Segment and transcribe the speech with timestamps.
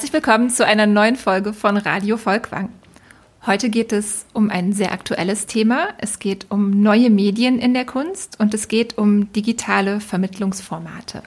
[0.00, 2.70] Herzlich willkommen zu einer neuen Folge von Radio Volkwang.
[3.44, 5.88] Heute geht es um ein sehr aktuelles Thema.
[5.98, 11.22] Es geht um neue Medien in der Kunst und es geht um digitale Vermittlungsformate.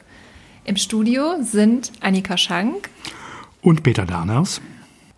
[0.66, 2.90] Im Studio sind Annika Schank
[3.62, 4.60] und Peter Darners.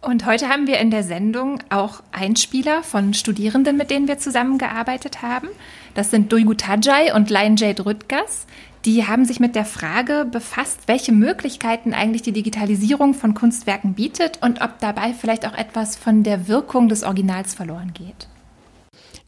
[0.02, 5.22] Und heute haben wir in der Sendung auch Einspieler von Studierenden, mit denen wir zusammengearbeitet
[5.22, 5.48] haben.
[5.94, 8.48] Das sind Duygu Tajay und Lion Jade Rüttgers.
[8.86, 14.44] Die haben sich mit der Frage befasst, welche Möglichkeiten eigentlich die Digitalisierung von Kunstwerken bietet
[14.44, 18.28] und ob dabei vielleicht auch etwas von der Wirkung des Originals verloren geht.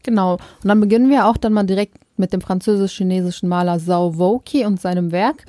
[0.04, 0.34] Genau.
[0.34, 4.80] Und dann beginnen wir auch dann mal direkt mit dem französisch-chinesischen Maler Zhao Woki und
[4.80, 5.44] seinem Werk,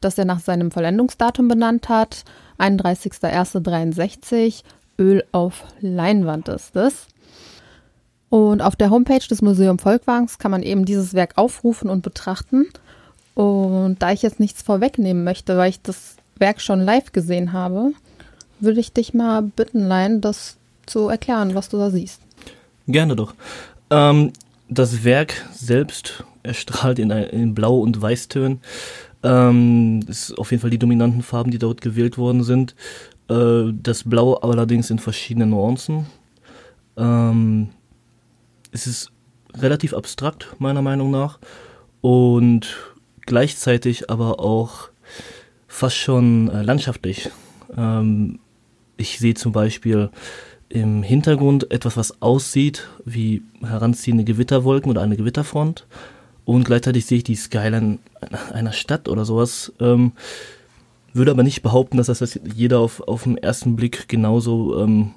[0.00, 2.24] das er nach seinem Vollendungsdatum benannt hat.
[2.58, 4.62] 31.01.63.
[4.98, 7.08] Öl auf Leinwand ist es.
[8.30, 12.68] Und auf der Homepage des Museum Volkwagens kann man eben dieses Werk aufrufen und betrachten.
[13.40, 17.92] Und da ich jetzt nichts vorwegnehmen möchte, weil ich das Werk schon live gesehen habe,
[18.58, 22.20] würde ich dich mal bitten, Lein, das zu erklären, was du da siehst.
[22.86, 23.32] Gerne doch.
[23.88, 24.34] Ähm,
[24.68, 28.60] das Werk selbst erstrahlt in, in Blau- und Weißtönen.
[29.22, 32.74] Ähm, ist auf jeden Fall die dominanten Farben, die dort gewählt worden sind.
[33.30, 36.04] Äh, das Blau allerdings in verschiedenen Nuancen.
[36.98, 37.70] Ähm,
[38.70, 39.10] es ist
[39.54, 41.38] relativ abstrakt, meiner Meinung nach.
[42.02, 42.89] Und
[43.30, 44.88] gleichzeitig aber auch
[45.68, 47.30] fast schon äh, landschaftlich.
[47.76, 48.40] Ähm,
[48.96, 50.10] ich sehe zum Beispiel
[50.68, 55.86] im Hintergrund etwas, was aussieht wie heranziehende Gewitterwolken oder eine Gewitterfront.
[56.44, 58.00] Und gleichzeitig sehe ich die Skyline
[58.52, 59.72] einer Stadt oder sowas.
[59.78, 60.10] Ähm,
[61.12, 65.12] würde aber nicht behaupten, dass das jeder auf, auf den ersten Blick genauso ähm,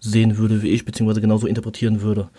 [0.00, 2.30] sehen würde wie ich, beziehungsweise genauso interpretieren würde.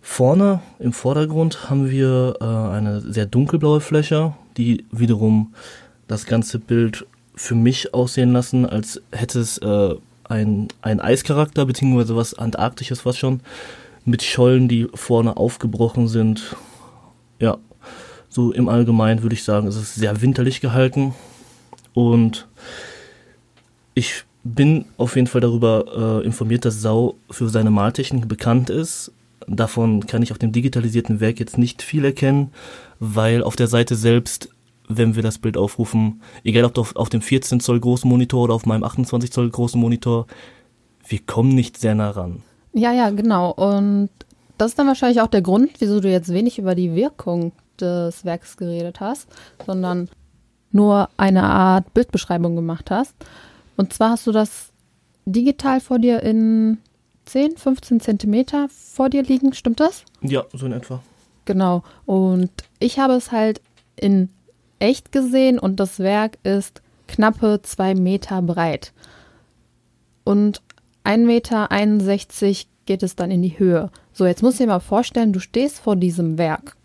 [0.00, 5.54] Vorne im Vordergrund haben wir äh, eine sehr dunkelblaue Fläche, die wiederum
[6.06, 9.94] das ganze Bild für mich aussehen lassen, als hätte es äh,
[10.24, 13.40] ein, Eischarakter, beziehungsweise was Antarktisches was schon,
[14.04, 16.56] mit Schollen, die vorne aufgebrochen sind.
[17.38, 17.58] Ja,
[18.28, 21.14] so im Allgemeinen würde ich sagen, es ist sehr winterlich gehalten
[21.94, 22.46] und
[23.94, 29.12] ich bin auf jeden Fall darüber äh, informiert, dass Sau für seine Maltechnik bekannt ist.
[29.46, 32.52] Davon kann ich auf dem digitalisierten Werk jetzt nicht viel erkennen,
[32.98, 34.50] weil auf der Seite selbst,
[34.88, 38.54] wenn wir das Bild aufrufen, egal ob auf, auf dem 14 Zoll großen Monitor oder
[38.54, 40.26] auf meinem 28 Zoll großen Monitor,
[41.06, 42.42] wir kommen nicht sehr nah ran.
[42.72, 43.50] Ja, ja, genau.
[43.52, 44.10] Und
[44.58, 48.24] das ist dann wahrscheinlich auch der Grund, wieso du jetzt wenig über die Wirkung des
[48.24, 49.28] Werks geredet hast,
[49.64, 50.08] sondern
[50.72, 53.14] nur eine Art Bildbeschreibung gemacht hast.
[53.76, 54.72] Und zwar hast du das
[55.24, 56.78] digital vor dir in
[57.28, 60.04] 10, 15 Zentimeter vor dir liegen, stimmt das?
[60.20, 61.02] Ja, so in etwa.
[61.44, 61.82] Genau.
[62.06, 63.60] Und ich habe es halt
[63.96, 64.28] in
[64.78, 68.92] echt gesehen und das Werk ist knappe zwei Meter breit.
[70.24, 70.62] Und
[71.04, 71.68] 1,61 Meter
[72.86, 73.90] geht es dann in die Höhe.
[74.12, 76.76] So, jetzt musst du dir mal vorstellen, du stehst vor diesem Werk.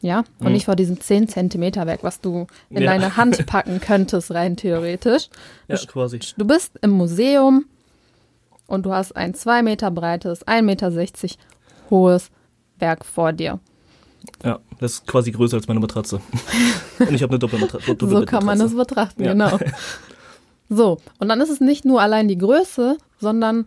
[0.00, 0.52] Ja, und mhm.
[0.54, 2.90] nicht vor diesem 10 Zentimeter Werk, was du in ja.
[2.90, 5.28] deine Hand packen könntest, rein theoretisch.
[5.68, 6.18] Ja, quasi.
[6.36, 7.66] Du bist im Museum,
[8.66, 10.90] und du hast ein 2 Meter breites, 1,60 Meter
[11.90, 12.30] hohes
[12.78, 13.60] Werk vor dir.
[14.44, 16.20] Ja, das ist quasi größer als meine Matratze.
[16.98, 17.94] und ich habe eine Doppelmatratze.
[17.94, 19.32] Doppel so kann man es betrachten, ja.
[19.32, 19.58] genau.
[20.74, 23.66] So, und dann ist es nicht nur allein die Größe, sondern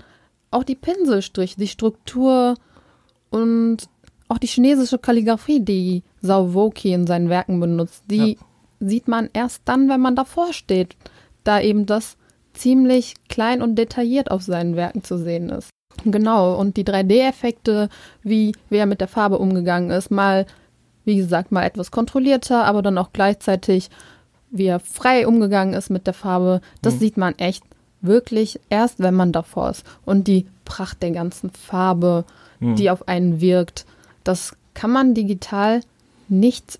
[0.49, 2.55] auch die Pinselstriche, die Struktur
[3.29, 3.77] und
[4.27, 8.45] auch die chinesische Kalligrafie, die Zhao Woki in seinen Werken benutzt, die ja.
[8.79, 10.95] sieht man erst dann, wenn man davor steht,
[11.43, 12.17] da eben das
[12.55, 15.69] ziemlich klein und detailliert auf seinen Werken zu sehen ist.
[16.03, 17.89] Genau, und die 3D-Effekte,
[18.23, 20.45] wie, wie er mit der Farbe umgegangen ist, mal,
[21.05, 23.89] wie gesagt, mal etwas kontrollierter, aber dann auch gleichzeitig,
[24.51, 26.99] wie er frei umgegangen ist mit der Farbe, das mhm.
[26.99, 27.63] sieht man echt
[28.01, 29.85] wirklich erst, wenn man davor ist.
[30.05, 32.25] Und die Pracht der ganzen Farbe,
[32.59, 32.75] mhm.
[32.75, 33.85] die auf einen wirkt,
[34.23, 35.81] das kann man digital
[36.27, 36.79] nicht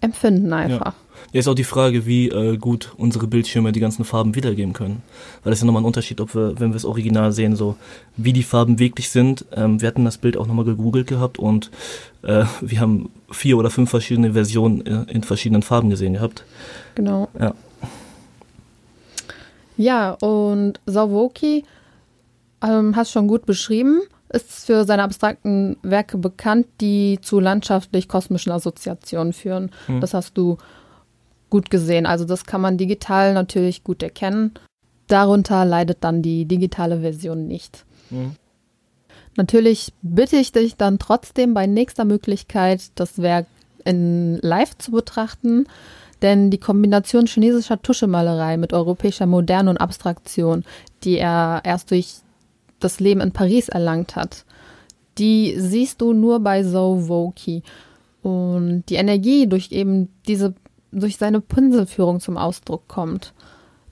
[0.00, 0.94] empfinden einfach.
[0.94, 1.03] Ja.
[1.32, 5.02] Ist auch die Frage, wie äh, gut unsere Bildschirme die ganzen Farben wiedergeben können.
[5.42, 7.76] Weil das ist ja nochmal ein Unterschied, ob wir, wenn wir das Original sehen, so
[8.16, 9.44] wie die Farben wirklich sind.
[9.54, 11.70] Ähm, wir hatten das Bild auch nochmal gegoogelt gehabt und
[12.22, 16.44] äh, wir haben vier oder fünf verschiedene Versionen äh, in verschiedenen Farben gesehen gehabt.
[16.94, 17.28] Genau.
[17.38, 17.54] Ja.
[19.76, 21.64] Ja, und Sawoki
[22.62, 24.02] ähm, hast schon gut beschrieben
[24.34, 29.70] ist für seine abstrakten Werke bekannt, die zu landschaftlich-kosmischen Assoziationen führen.
[29.86, 30.00] Mhm.
[30.00, 30.58] Das hast du
[31.54, 32.04] gut gesehen.
[32.04, 34.54] Also das kann man digital natürlich gut erkennen.
[35.06, 37.84] Darunter leidet dann die digitale Version nicht.
[38.10, 38.32] Mhm.
[39.36, 43.46] Natürlich bitte ich dich dann trotzdem bei nächster Möglichkeit, das Werk
[43.84, 45.68] in live zu betrachten.
[46.22, 50.64] Denn die Kombination chinesischer Tuschemalerei mit europäischer Moderne und Abstraktion,
[51.04, 52.16] die er erst durch
[52.80, 54.44] das Leben in Paris erlangt hat,
[55.18, 57.62] die siehst du nur bei Zhou Woki.
[58.24, 60.54] Und die Energie durch eben diese,
[60.94, 63.34] durch seine Pinselführung zum Ausdruck kommt.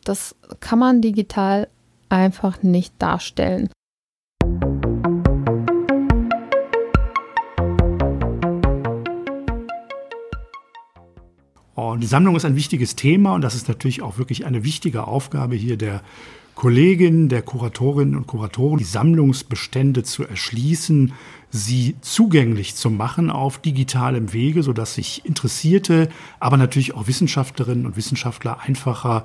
[0.04, 1.68] Das kann man digital
[2.08, 3.70] einfach nicht darstellen.
[11.74, 15.06] Und die Sammlung ist ein wichtiges Thema und das ist natürlich auch wirklich eine wichtige
[15.06, 16.02] Aufgabe hier der
[16.54, 21.12] Kolleginnen, der Kuratorinnen und Kuratoren, die Sammlungsbestände zu erschließen,
[21.50, 26.08] sie zugänglich zu machen auf digitalem Wege, sodass sich Interessierte,
[26.40, 29.24] aber natürlich auch Wissenschaftlerinnen und Wissenschaftler einfacher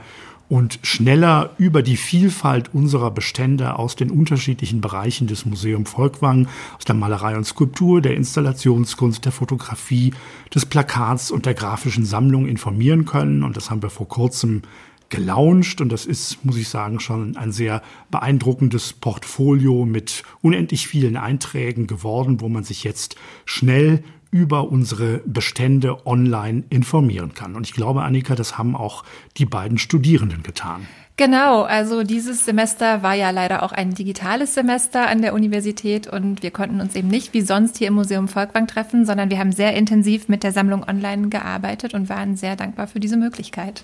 [0.50, 6.48] und schneller über die Vielfalt unserer Bestände aus den unterschiedlichen Bereichen des Museum Volkwang,
[6.78, 10.14] aus der Malerei und Skulptur, der Installationskunst, der Fotografie,
[10.54, 13.44] des Plakats und der grafischen Sammlung informieren können.
[13.44, 14.62] Und das haben wir vor kurzem
[15.10, 17.82] gelauncht und das ist, muss ich sagen, schon ein sehr
[18.12, 23.16] beeindruckendes Portfolio mit unendlich vielen Einträgen geworden, wo man sich jetzt
[23.46, 27.56] schnell über unsere Bestände online informieren kann.
[27.56, 29.04] Und ich glaube, Annika, das haben auch
[29.38, 30.86] die beiden Studierenden getan.
[31.20, 36.44] Genau, also dieses Semester war ja leider auch ein digitales Semester an der Universität und
[36.44, 39.52] wir konnten uns eben nicht wie sonst hier im Museum Volkwang treffen, sondern wir haben
[39.52, 43.84] sehr intensiv mit der Sammlung online gearbeitet und waren sehr dankbar für diese Möglichkeit.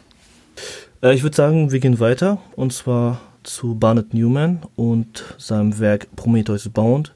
[1.03, 6.07] Äh, ich würde sagen, wir gehen weiter und zwar zu Barnett Newman und seinem Werk
[6.15, 7.13] Prometheus Bound.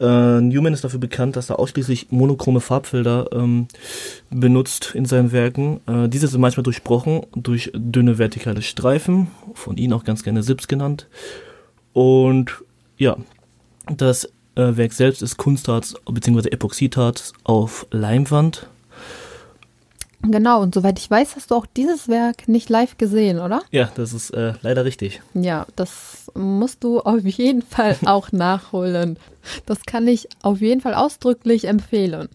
[0.00, 3.66] Äh, Newman ist dafür bekannt, dass er ausschließlich monochrome Farbfelder ähm,
[4.30, 5.80] benutzt in seinen Werken.
[5.86, 10.68] Äh, diese sind manchmal durchbrochen durch dünne vertikale Streifen, von ihnen auch ganz gerne Sips
[10.68, 11.08] genannt.
[11.92, 12.62] Und
[12.96, 13.16] ja,
[13.96, 16.50] das äh, Werk selbst ist Kunstharz bzw.
[16.50, 18.68] Epoxidharz auf Leimwand
[20.26, 23.62] Genau, und soweit ich weiß, hast du auch dieses Werk nicht live gesehen, oder?
[23.70, 25.20] Ja, das ist äh, leider richtig.
[25.34, 29.18] Ja, das musst du auf jeden Fall auch nachholen.
[29.66, 32.28] Das kann ich auf jeden Fall ausdrücklich empfehlen.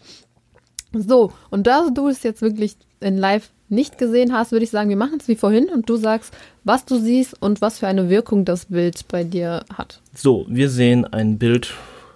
[0.94, 4.90] So, und da du es jetzt wirklich in live nicht gesehen hast, würde ich sagen,
[4.90, 6.34] wir machen es wie vorhin und du sagst,
[6.64, 10.02] was du siehst und was für eine Wirkung das Bild bei dir hat.
[10.16, 11.74] So, wir sehen ein Bild,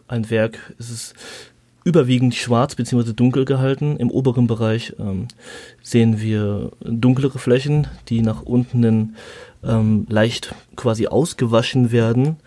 [0.07, 0.73] ein Werk.
[0.79, 1.13] Es ist
[1.83, 3.13] überwiegend schwarz bzw.
[3.13, 3.97] dunkel gehalten.
[3.97, 5.27] Im oberen Bereich ähm,
[5.81, 9.15] sehen wir dunklere Flächen, die nach unten
[9.63, 12.37] ähm, leicht quasi ausgewaschen werden.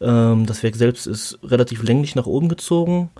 [0.00, 3.10] Ähm, das Werk selbst ist relativ länglich nach oben gezogen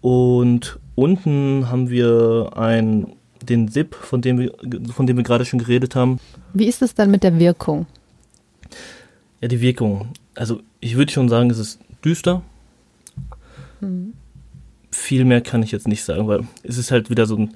[0.00, 3.12] und unten haben wir ein,
[3.42, 4.52] den Zip, von dem wir,
[4.94, 6.20] von dem wir gerade schon geredet haben.
[6.52, 7.86] Wie ist es dann mit der Wirkung?
[9.40, 10.08] Ja, die Wirkung.
[10.34, 12.42] Also ich würde schon sagen, es ist düster.
[13.80, 14.14] Mhm
[14.96, 17.54] viel mehr kann ich jetzt nicht sagen, weil es ist halt wieder so ein,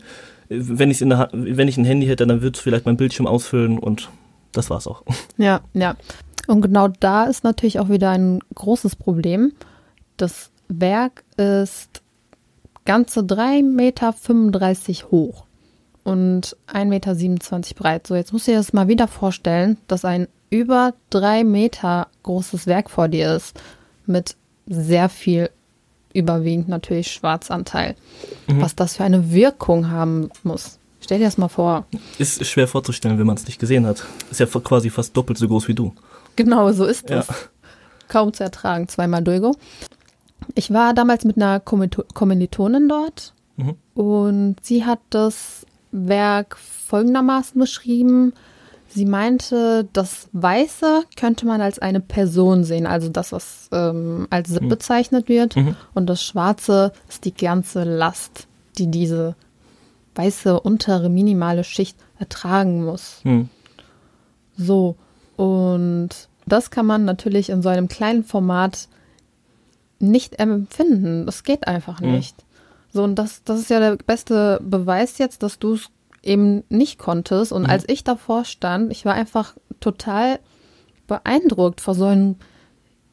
[0.49, 3.27] wenn ich in der wenn ich ein Handy hätte, dann würde es vielleicht mein Bildschirm
[3.27, 4.11] ausfüllen und
[4.53, 5.03] das war's auch.
[5.37, 5.97] Ja, ja.
[6.47, 9.53] Und genau da ist natürlich auch wieder ein großes Problem.
[10.17, 12.03] Das Werk ist
[12.85, 14.15] ganze 3,35 Meter
[15.11, 15.47] hoch
[16.03, 18.07] und 1,27 Meter breit.
[18.07, 22.67] So, jetzt musst du dir das mal wieder vorstellen, dass ein über drei Meter großes
[22.67, 23.61] Werk vor dir ist
[24.07, 25.51] mit sehr viel
[26.13, 27.97] überwiegend natürlich Schwarzanteil.
[28.49, 28.61] Mhm.
[28.61, 30.79] Was das für eine Wirkung haben muss.
[31.01, 31.87] Stell dir das mal vor.
[32.19, 34.05] Ist schwer vorzustellen, wenn man es nicht gesehen hat.
[34.31, 35.95] Ist ja quasi fast doppelt so groß wie du.
[36.37, 37.27] Genau, so ist es.
[37.27, 37.35] Ja.
[38.09, 39.57] Kaum zu ertragen, zweimal Dulgo.
[40.55, 43.75] Ich war damals mit einer Kommilitonin dort mhm.
[43.95, 48.33] und sie hat das Werk folgendermaßen beschrieben.
[48.93, 54.51] Sie meinte, das Weiße könnte man als eine Person sehen, also das, was ähm, als
[54.51, 54.69] SIP mhm.
[54.69, 55.55] bezeichnet wird.
[55.55, 55.77] Mhm.
[55.95, 59.37] Und das Schwarze ist die ganze Last, die diese
[60.17, 63.21] weiße untere minimale Schicht ertragen muss.
[63.23, 63.49] Mhm.
[64.57, 64.97] So,
[65.37, 66.11] und
[66.47, 68.89] das kann man natürlich in so einem kleinen Format
[70.01, 71.27] nicht empfinden.
[71.27, 72.13] Das geht einfach mhm.
[72.13, 72.45] nicht.
[72.93, 75.91] So, und das, das ist ja der beste Beweis jetzt, dass du es
[76.23, 77.53] eben nicht konntest.
[77.53, 77.71] Und mhm.
[77.71, 80.39] als ich davor stand, ich war einfach total
[81.07, 82.37] beeindruckt vor so einem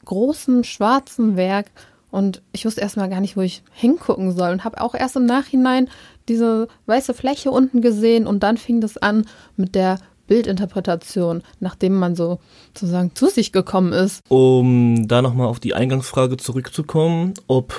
[0.04, 1.70] großen schwarzen Werk
[2.10, 5.26] und ich wusste erstmal gar nicht, wo ich hingucken soll und habe auch erst im
[5.26, 5.88] Nachhinein
[6.28, 12.14] diese weiße Fläche unten gesehen und dann fing das an mit der Bildinterpretation, nachdem man
[12.14, 12.38] so
[12.68, 14.22] sozusagen zu sich gekommen ist.
[14.28, 17.74] Um da nochmal auf die Eingangsfrage zurückzukommen, ob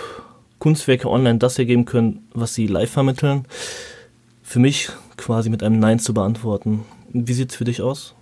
[0.57, 3.45] Kunstwerke online das ergeben können, was sie live vermitteln.
[4.43, 4.89] Für mich
[5.20, 6.86] quasi mit einem Nein zu beantworten.
[7.12, 8.16] Wie sieht es für dich aus?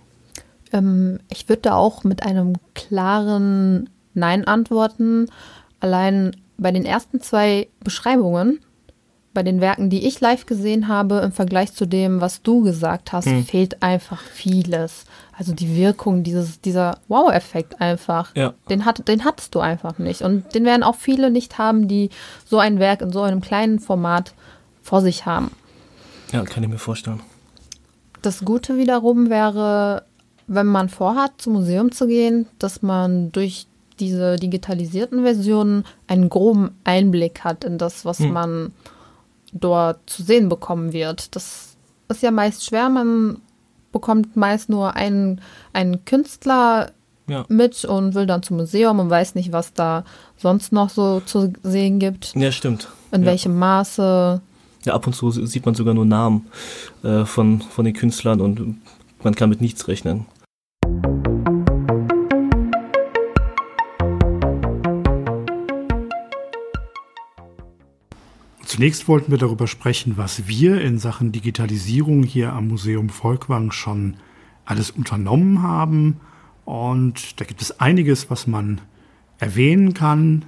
[0.72, 5.26] Ähm, ich würde da auch mit einem klaren Nein antworten.
[5.80, 8.60] Allein bei den ersten zwei Beschreibungen,
[9.32, 13.12] bei den Werken, die ich live gesehen habe, im Vergleich zu dem, was du gesagt
[13.12, 13.44] hast, hm.
[13.44, 15.04] fehlt einfach vieles.
[15.36, 18.54] Also die Wirkung, dieses, dieser Wow-Effekt einfach, ja.
[18.68, 20.22] den, hat, den hattest du einfach nicht.
[20.22, 22.10] Und den werden auch viele nicht haben, die
[22.44, 24.34] so ein Werk in so einem kleinen Format
[24.82, 25.52] vor sich haben.
[26.32, 27.20] Ja, kann ich mir vorstellen.
[28.22, 30.04] Das Gute wiederum wäre,
[30.46, 33.66] wenn man vorhat, zum Museum zu gehen, dass man durch
[34.00, 38.32] diese digitalisierten Versionen einen groben Einblick hat in das, was hm.
[38.32, 38.72] man
[39.52, 41.34] dort zu sehen bekommen wird.
[41.34, 41.76] Das
[42.08, 42.88] ist ja meist schwer.
[42.88, 43.40] Man
[43.92, 45.40] bekommt meist nur einen,
[45.72, 46.92] einen Künstler
[47.26, 47.44] ja.
[47.48, 50.04] mit und will dann zum Museum und weiß nicht, was da
[50.36, 52.34] sonst noch so zu sehen gibt.
[52.34, 52.88] Ja, stimmt.
[53.12, 53.28] In ja.
[53.28, 54.40] welchem Maße.
[54.88, 56.46] Ja, ab und zu sieht man sogar nur Namen
[57.02, 58.80] äh, von, von den Künstlern und
[59.22, 60.24] man kann mit nichts rechnen.
[68.64, 74.16] Zunächst wollten wir darüber sprechen, was wir in Sachen Digitalisierung hier am Museum Volkwang schon
[74.64, 76.20] alles unternommen haben.
[76.64, 78.80] Und da gibt es einiges, was man
[79.38, 80.46] erwähnen kann.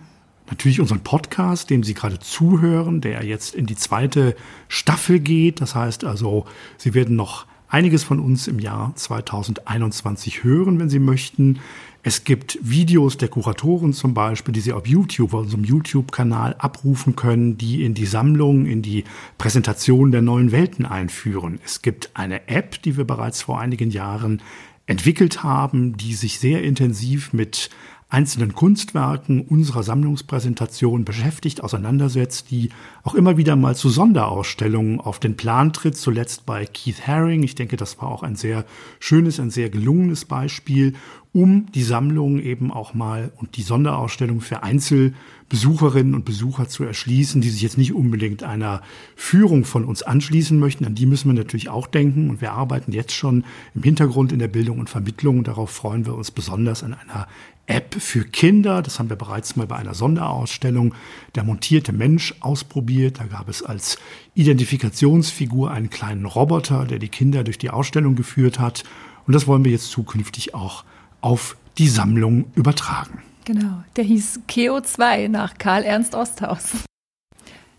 [0.50, 4.35] Natürlich unseren Podcast, dem Sie gerade zuhören, der jetzt in die zweite
[4.69, 5.61] Staffel geht.
[5.61, 6.45] Das heißt also,
[6.76, 11.61] Sie werden noch einiges von uns im Jahr 2021 hören, wenn Sie möchten.
[12.02, 17.14] Es gibt Videos der Kuratoren zum Beispiel, die Sie auf YouTube, auf unserem YouTube-Kanal abrufen
[17.14, 19.04] können, die in die Sammlung, in die
[19.38, 21.61] Präsentation der neuen Welten einführen.
[21.64, 24.42] Es gibt eine App, die wir bereits vor einigen Jahren
[24.87, 27.71] entwickelt haben, die sich sehr intensiv mit
[28.10, 32.70] einzelnen Kunstwerken unserer Sammlungspräsentation beschäftigt, auseinandersetzt, die
[33.04, 37.44] auch immer wieder mal zu Sonderausstellungen auf den Plan tritt, zuletzt bei Keith Haring.
[37.44, 38.64] Ich denke, das war auch ein sehr
[38.98, 40.94] schönes, ein sehr gelungenes Beispiel,
[41.32, 47.40] um die Sammlung eben auch mal und die Sonderausstellung für Einzelbesucherinnen und Besucher zu erschließen,
[47.40, 48.82] die sich jetzt nicht unbedingt einer
[49.14, 50.84] Führung von uns anschließen möchten.
[50.84, 53.44] An die müssen wir natürlich auch denken und wir arbeiten jetzt schon
[53.76, 57.28] im Hintergrund in der Bildung und Vermittlung und darauf freuen wir uns besonders an einer
[57.70, 58.82] App für Kinder.
[58.82, 60.94] Das haben wir bereits mal bei einer Sonderausstellung
[61.34, 63.20] Der montierte Mensch ausprobiert.
[63.20, 63.98] Da gab es als
[64.34, 68.82] Identifikationsfigur einen kleinen Roboter, der die Kinder durch die Ausstellung geführt hat.
[69.26, 70.84] Und das wollen wir jetzt zukünftig auch
[71.20, 73.22] auf die Sammlung übertragen.
[73.44, 76.89] Genau, der hieß Keo 2 nach Karl Ernst Osthaus.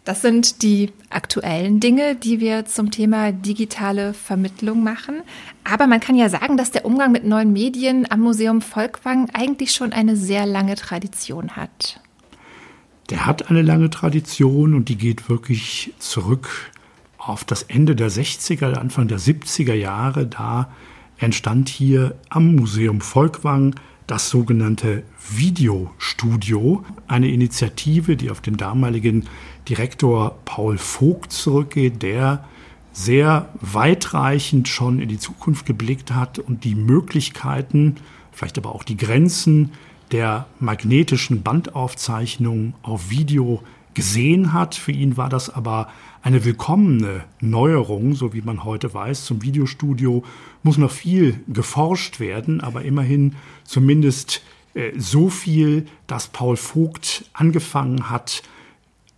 [0.03, 5.21] Das sind die aktuellen Dinge, die wir zum Thema digitale Vermittlung machen.
[5.63, 9.71] Aber man kann ja sagen, dass der Umgang mit neuen Medien am Museum Volkwang eigentlich
[9.71, 12.01] schon eine sehr lange Tradition hat.
[13.11, 16.71] Der hat eine lange Tradition und die geht wirklich zurück
[17.19, 20.25] auf das Ende der 60er, Anfang der 70er Jahre.
[20.25, 20.71] Da
[21.19, 23.75] entstand hier am Museum Volkwang
[24.07, 29.29] das sogenannte Videostudio, eine Initiative, die auf den damaligen
[29.67, 32.45] Direktor Paul Vogt zurückgeht, der
[32.93, 37.95] sehr weitreichend schon in die Zukunft geblickt hat und die Möglichkeiten,
[38.31, 39.71] vielleicht aber auch die Grenzen
[40.11, 43.63] der magnetischen Bandaufzeichnung auf Video
[43.93, 44.75] gesehen hat.
[44.75, 45.87] Für ihn war das aber
[46.21, 49.25] eine willkommene Neuerung, so wie man heute weiß.
[49.25, 50.23] Zum Videostudio
[50.63, 54.41] muss noch viel geforscht werden, aber immerhin zumindest
[54.73, 58.43] äh, so viel, dass Paul Vogt angefangen hat,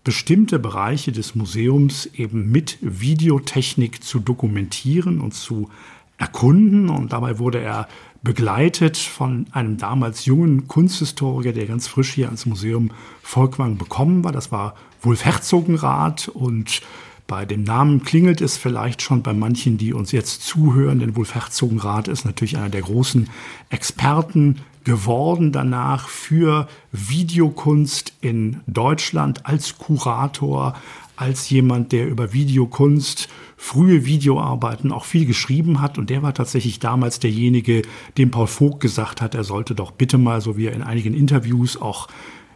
[0.04, 5.70] bestimmte Bereiche des Museums eben mit Videotechnik zu dokumentieren und zu
[6.18, 6.90] erkunden.
[6.90, 7.88] Und dabei wurde er
[8.22, 12.92] begleitet von einem damals jungen Kunsthistoriker, der ganz frisch hier ans Museum
[13.22, 14.32] Volkwang bekommen war.
[14.32, 16.82] Das war Wolf Herzogenrath und
[17.28, 21.36] bei dem Namen klingelt es vielleicht schon bei manchen, die uns jetzt zuhören, denn Wolf
[21.36, 23.30] Herzogenrath ist natürlich einer der großen
[23.70, 30.76] Experten geworden danach für Videokunst in Deutschland als Kurator,
[31.16, 35.98] als jemand, der über Videokunst, frühe Videoarbeiten auch viel geschrieben hat.
[35.98, 37.84] Und der war tatsächlich damals derjenige,
[38.18, 41.14] dem Paul Vogt gesagt hat, er sollte doch bitte mal, so wie er in einigen
[41.14, 42.08] Interviews auch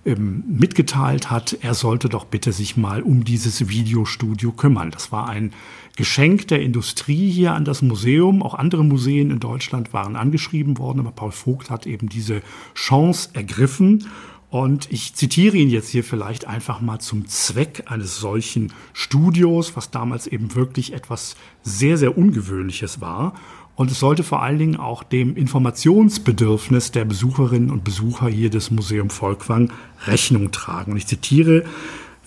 [0.05, 4.89] ähm, mitgeteilt hat, er sollte doch bitte sich mal um dieses Videostudio kümmern.
[4.89, 5.51] Das war ein
[5.97, 8.43] Geschenk der Industrie hier an das Museum.
[8.43, 12.41] Auch andere Museen in Deutschland waren angeschrieben worden, aber Paul Vogt hat eben diese
[12.75, 14.05] Chance ergriffen.
[14.49, 19.89] Und ich zitiere ihn jetzt hier vielleicht einfach mal zum Zweck eines solchen Studios, was
[19.89, 23.33] damals eben wirklich etwas sehr, sehr Ungewöhnliches war.
[23.75, 28.69] Und es sollte vor allen Dingen auch dem Informationsbedürfnis der Besucherinnen und Besucher hier des
[28.69, 29.73] Museum Volkwang
[30.05, 30.91] Rechnung tragen.
[30.91, 31.63] Und ich zitiere,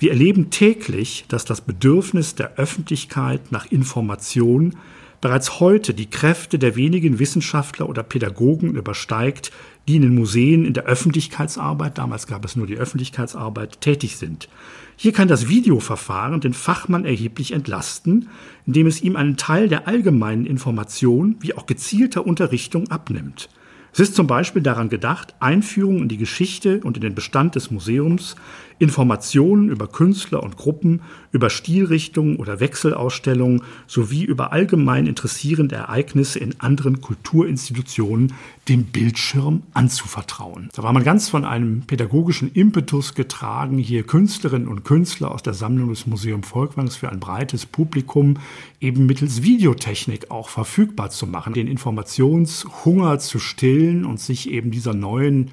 [0.00, 4.76] wir erleben täglich, dass das Bedürfnis der Öffentlichkeit nach Information
[5.21, 9.52] bereits heute die Kräfte der wenigen Wissenschaftler oder Pädagogen übersteigt,
[9.87, 14.49] die in den Museen in der Öffentlichkeitsarbeit, damals gab es nur die Öffentlichkeitsarbeit, tätig sind.
[14.97, 18.30] Hier kann das Videoverfahren den Fachmann erheblich entlasten,
[18.66, 23.50] indem es ihm einen Teil der allgemeinen Information wie auch gezielter Unterrichtung abnimmt.
[23.92, 27.70] Es ist zum Beispiel daran gedacht, Einführungen in die Geschichte und in den Bestand des
[27.70, 28.37] Museums,
[28.80, 36.59] Informationen über Künstler und Gruppen, über Stilrichtungen oder Wechselausstellungen sowie über allgemein interessierende Ereignisse in
[36.61, 38.32] anderen Kulturinstitutionen
[38.68, 40.70] dem Bildschirm anzuvertrauen.
[40.75, 45.54] Da war man ganz von einem pädagogischen Impetus getragen, hier Künstlerinnen und Künstler aus der
[45.54, 48.38] Sammlung des Museum Volkwangs für ein breites Publikum
[48.80, 54.94] eben mittels Videotechnik auch verfügbar zu machen, den Informationshunger zu stillen und sich eben dieser
[54.94, 55.50] neuen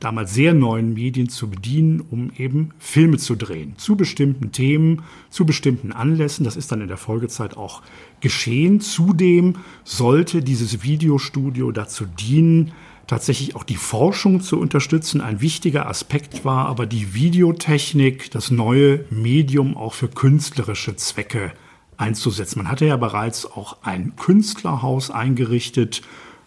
[0.00, 3.74] damals sehr neuen Medien zu bedienen, um eben Filme zu drehen.
[3.78, 6.44] Zu bestimmten Themen, zu bestimmten Anlässen.
[6.44, 7.82] Das ist dann in der Folgezeit auch
[8.20, 8.80] geschehen.
[8.80, 12.70] Zudem sollte dieses Videostudio dazu dienen,
[13.08, 15.20] tatsächlich auch die Forschung zu unterstützen.
[15.20, 21.52] Ein wichtiger Aspekt war aber die Videotechnik, das neue Medium auch für künstlerische Zwecke
[21.98, 22.60] einzusetzen.
[22.60, 26.00] Man hatte ja bereits auch ein Künstlerhaus eingerichtet,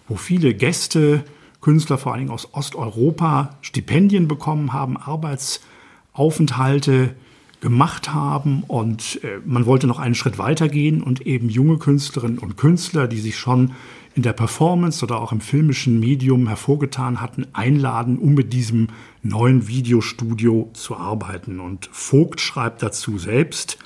[0.07, 1.23] wo viele Gäste
[1.61, 7.13] Künstler vor allen Dingen aus Osteuropa Stipendien bekommen haben, Arbeitsaufenthalte
[7.61, 12.57] gemacht haben und äh, man wollte noch einen Schritt weitergehen und eben junge Künstlerinnen und
[12.57, 13.73] Künstler, die sich schon
[14.15, 18.87] in der Performance oder auch im filmischen Medium hervorgetan hatten, einladen, um mit diesem
[19.21, 21.59] neuen Videostudio zu arbeiten.
[21.59, 23.77] Und Vogt schreibt dazu selbst,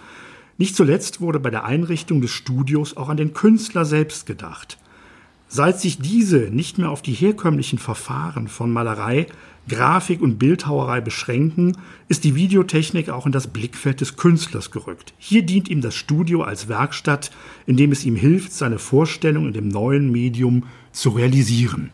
[0.58, 4.78] nicht zuletzt wurde bei der Einrichtung des Studios auch an den Künstler selbst gedacht.
[5.48, 9.28] Seit sich diese nicht mehr auf die herkömmlichen Verfahren von Malerei,
[9.68, 15.14] Grafik und Bildhauerei beschränken, ist die Videotechnik auch in das Blickfeld des Künstlers gerückt.
[15.18, 17.32] Hier dient ihm das Studio als Werkstatt,
[17.66, 21.90] in dem es ihm hilft, seine Vorstellung in dem neuen Medium zu realisieren.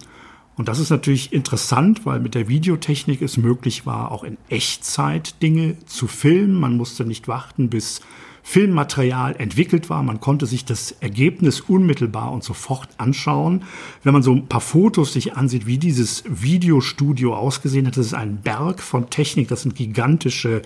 [0.58, 5.42] Und das ist natürlich interessant, weil mit der Videotechnik es möglich war, auch in Echtzeit
[5.42, 6.60] Dinge zu filmen.
[6.60, 8.02] Man musste nicht warten, bis
[8.44, 10.04] Filmmaterial entwickelt war.
[10.04, 13.64] Man konnte sich das Ergebnis unmittelbar und sofort anschauen.
[14.04, 18.14] Wenn man so ein paar Fotos sich ansieht, wie dieses Videostudio ausgesehen hat, das ist
[18.14, 19.48] ein Berg von Technik.
[19.48, 20.62] Das sind gigantische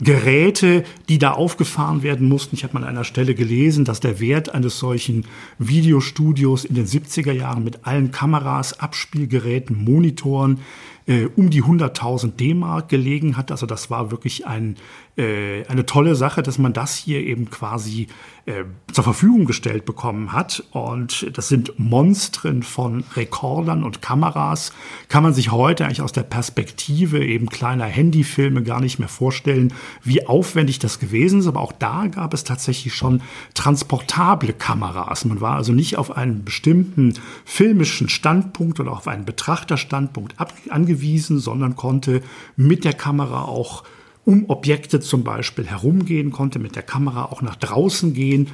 [0.00, 2.56] Geräte, die da aufgefahren werden mussten.
[2.56, 5.24] Ich habe mal an einer Stelle gelesen, dass der Wert eines solchen
[5.58, 10.60] Videostudios in den 70er Jahren mit allen Kameras, Abspielgeräten, Monitoren
[11.06, 13.50] äh, um die 100.000 D-Mark gelegen hat.
[13.50, 14.76] Also das war wirklich ein,
[15.16, 18.06] äh, eine tolle Sache, dass man das hier eben quasi
[18.46, 20.62] äh, zur Verfügung gestellt bekommen hat.
[20.70, 24.72] Und das sind Monstren von Rekordern und Kameras.
[25.08, 29.74] Kann man sich heute eigentlich aus der Perspektive eben kleiner Handyfilme gar nicht mehr vorstellen,
[30.02, 31.48] wie aufwendig das gewesen ist.
[31.48, 33.20] Aber auch da gab es tatsächlich schon
[33.54, 35.24] transportable Kameras.
[35.24, 40.36] Man war also nicht auf einen bestimmten filmischen Standpunkt oder auf einen Betrachterstandpunkt
[40.70, 42.22] angewiesen, sondern konnte
[42.56, 43.84] mit der Kamera auch
[44.24, 48.48] um Objekte zum Beispiel herumgehen, konnte mit der Kamera auch nach draußen gehen,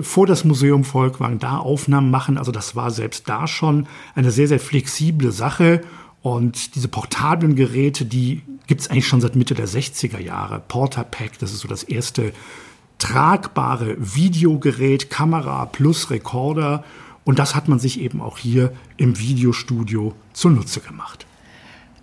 [0.00, 2.38] vor das Museum Volkwang, da Aufnahmen machen.
[2.38, 5.82] Also das war selbst da schon eine sehr, sehr flexible Sache.
[6.22, 10.62] Und diese portablen Geräte, die gibt es eigentlich schon seit Mitte der 60er Jahre.
[10.66, 12.32] Portapack, das ist so das erste
[12.98, 16.84] tragbare Videogerät, Kamera plus Rekorder.
[17.24, 21.26] Und das hat man sich eben auch hier im Videostudio zunutze gemacht.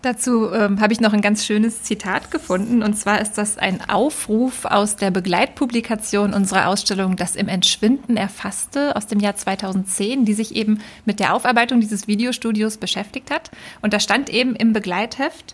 [0.02, 2.84] Dazu ähm, habe ich noch ein ganz schönes Zitat gefunden.
[2.84, 8.96] Und zwar ist das ein Aufruf aus der Begleitpublikation unserer Ausstellung Das im Entschwinden erfasste
[8.96, 13.52] aus dem Jahr 2010, die sich eben mit der Aufarbeitung dieses Videostudios beschäftigt hat.
[13.82, 15.54] Und da stand eben im Begleitheft,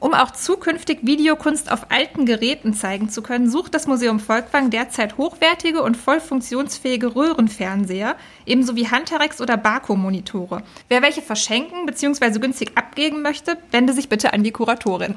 [0.00, 5.18] um auch zukünftig Videokunst auf alten Geräten zeigen zu können, sucht das Museum Volkwang derzeit
[5.18, 10.62] hochwertige und voll funktionsfähige Röhrenfernseher, ebenso wie Hunterex oder Barco-Monitore.
[10.88, 12.38] Wer welche verschenken bzw.
[12.38, 15.14] günstig abgeben möchte, wende sich bitte an die Kuratorin.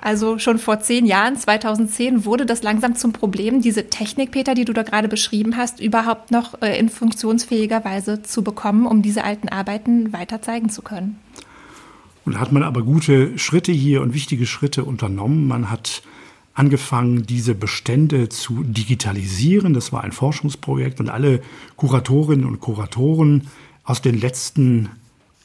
[0.00, 4.64] Also schon vor zehn Jahren, 2010, wurde das langsam zum Problem, diese Technik, Peter, die
[4.64, 9.24] du da gerade beschrieben hast, überhaupt noch äh, in funktionsfähiger Weise zu bekommen, um diese
[9.24, 11.18] alten Arbeiten weiter zeigen zu können.
[12.24, 15.46] Und da hat man aber gute Schritte hier und wichtige Schritte unternommen.
[15.46, 16.02] Man hat
[16.54, 19.74] angefangen, diese Bestände zu digitalisieren.
[19.74, 21.42] Das war ein Forschungsprojekt und alle
[21.76, 23.48] Kuratorinnen und Kuratoren
[23.82, 24.88] aus den letzten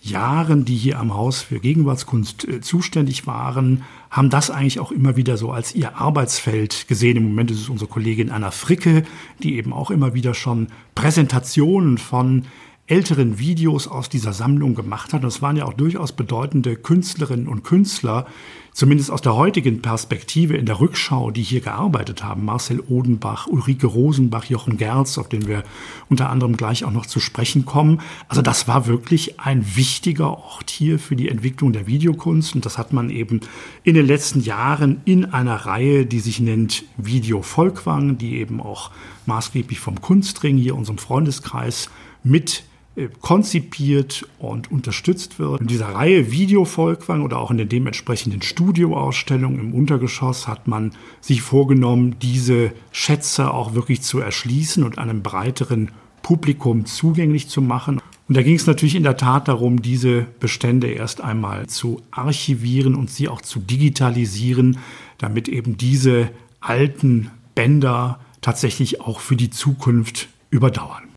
[0.02, 5.18] Jahren, die hier am Haus für Gegenwartskunst äh, zuständig waren, haben das eigentlich auch immer
[5.18, 7.18] wieder so als ihr Arbeitsfeld gesehen.
[7.18, 9.04] Im Moment ist es unsere Kollegin Anna Fricke,
[9.44, 12.46] die eben auch immer wieder schon Präsentationen von
[12.90, 15.24] älteren Videos aus dieser Sammlung gemacht hat.
[15.24, 18.26] Es waren ja auch durchaus bedeutende Künstlerinnen und Künstler,
[18.74, 22.46] zumindest aus der heutigen Perspektive in der Rückschau, die hier gearbeitet haben.
[22.46, 25.64] Marcel Odenbach, Ulrike Rosenbach, Jochen Gerz, auf den wir
[26.10, 28.02] unter anderem gleich auch noch zu sprechen kommen.
[28.28, 32.56] Also das war wirklich ein wichtiger Ort hier für die Entwicklung der Videokunst.
[32.56, 33.42] Und das hat man eben
[33.84, 38.90] in den letzten Jahren in einer Reihe, die sich nennt Video Volkwang, die eben auch
[39.28, 41.90] maßgeblich vom Kunstring hier, unserem Freundeskreis,
[42.24, 42.64] mit
[43.08, 45.62] konzipiert und unterstützt wird.
[45.62, 51.42] In dieser Reihe Videovolkwang oder auch in den dementsprechenden Studioausstellungen im Untergeschoss hat man sich
[51.42, 58.02] vorgenommen, diese Schätze auch wirklich zu erschließen und einem breiteren Publikum zugänglich zu machen.
[58.28, 62.94] Und da ging es natürlich in der Tat darum, diese Bestände erst einmal zu archivieren
[62.94, 64.78] und sie auch zu digitalisieren,
[65.18, 71.09] damit eben diese alten Bänder tatsächlich auch für die Zukunft überdauern.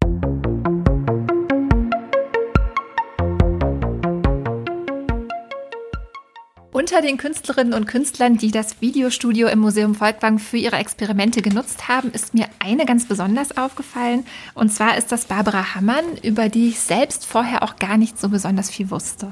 [6.82, 11.86] Unter den Künstlerinnen und Künstlern, die das Videostudio im Museum Volkwang für ihre Experimente genutzt
[11.86, 14.26] haben, ist mir eine ganz besonders aufgefallen.
[14.54, 18.30] Und zwar ist das Barbara Hammann, über die ich selbst vorher auch gar nicht so
[18.30, 19.30] besonders viel wusste.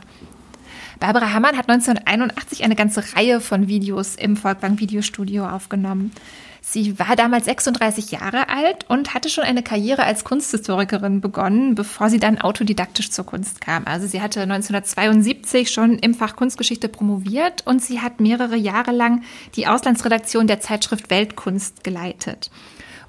[1.00, 6.12] Barbara Hammann hat 1981 eine ganze Reihe von Videos im Volkwang Videostudio aufgenommen.
[6.60, 12.10] Sie war damals 36 Jahre alt und hatte schon eine Karriere als Kunsthistorikerin begonnen, bevor
[12.10, 13.86] sie dann autodidaktisch zur Kunst kam.
[13.86, 19.22] Also sie hatte 1972 schon im Fach Kunstgeschichte promoviert und sie hat mehrere Jahre lang
[19.56, 22.50] die Auslandsredaktion der Zeitschrift Weltkunst geleitet.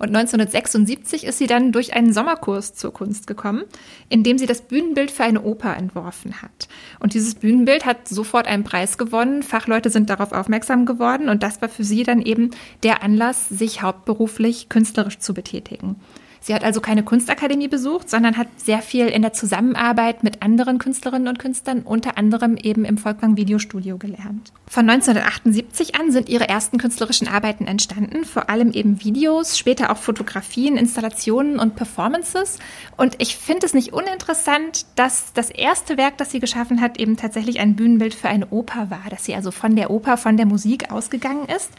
[0.01, 3.65] Und 1976 ist sie dann durch einen Sommerkurs zur Kunst gekommen,
[4.09, 6.67] in dem sie das Bühnenbild für eine Oper entworfen hat.
[6.99, 9.43] Und dieses Bühnenbild hat sofort einen Preis gewonnen.
[9.43, 12.49] Fachleute sind darauf aufmerksam geworden und das war für sie dann eben
[12.81, 15.97] der Anlass, sich hauptberuflich künstlerisch zu betätigen.
[16.43, 20.79] Sie hat also keine Kunstakademie besucht, sondern hat sehr viel in der Zusammenarbeit mit anderen
[20.79, 24.51] Künstlerinnen und Künstlern, unter anderem eben im Volkwang Videostudio gelernt.
[24.65, 29.97] Von 1978 an sind ihre ersten künstlerischen Arbeiten entstanden, vor allem eben Videos, später auch
[29.97, 32.57] Fotografien, Installationen und Performances.
[32.97, 37.17] Und ich finde es nicht uninteressant, dass das erste Werk, das sie geschaffen hat, eben
[37.17, 40.47] tatsächlich ein Bühnenbild für eine Oper war, dass sie also von der Oper, von der
[40.47, 41.69] Musik ausgegangen ist,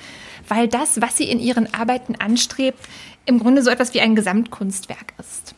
[0.46, 2.78] weil das, was sie in ihren Arbeiten anstrebt,
[3.26, 5.54] im Grunde so etwas wie ein Gesamtkunstwerk ist.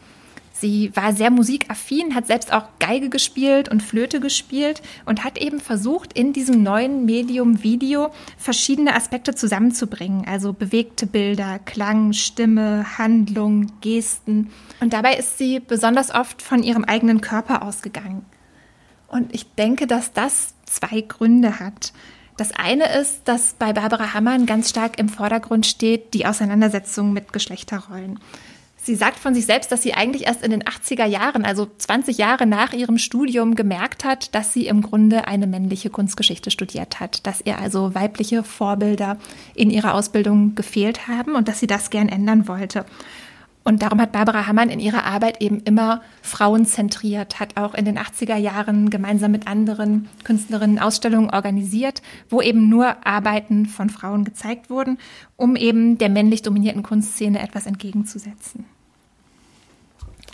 [0.57, 5.61] Sie war sehr musikaffin, hat selbst auch Geige gespielt und Flöte gespielt und hat eben
[5.61, 10.27] versucht, in diesem neuen Medium Video verschiedene Aspekte zusammenzubringen.
[10.27, 14.51] Also bewegte Bilder, Klang, Stimme, Handlung, Gesten.
[14.81, 18.25] Und dabei ist sie besonders oft von ihrem eigenen Körper ausgegangen.
[19.09, 21.93] Und ich denke, dass das zwei Gründe hat.
[22.37, 27.33] Das eine ist, dass bei Barbara Hammann ganz stark im Vordergrund steht die Auseinandersetzung mit
[27.33, 28.19] Geschlechterrollen.
[28.85, 32.19] Sie sagt von sich selbst, dass sie eigentlich erst in den 80er Jahren, also 20
[32.19, 37.27] Jahre nach ihrem Studium, gemerkt hat, dass sie im Grunde eine männliche Kunstgeschichte studiert hat,
[37.27, 39.17] dass ihr also weibliche Vorbilder
[39.55, 42.85] in ihrer Ausbildung gefehlt haben und dass sie das gern ändern wollte.
[43.67, 47.87] Und darum hat Barbara Hammann in ihrer Arbeit eben immer Frauen zentriert, hat auch in
[47.87, 54.25] den 80er Jahren gemeinsam mit anderen Künstlerinnen Ausstellungen organisiert, wo eben nur Arbeiten von Frauen
[54.25, 54.99] gezeigt wurden,
[55.37, 58.67] um eben der männlich dominierten Kunstszene etwas entgegenzusetzen.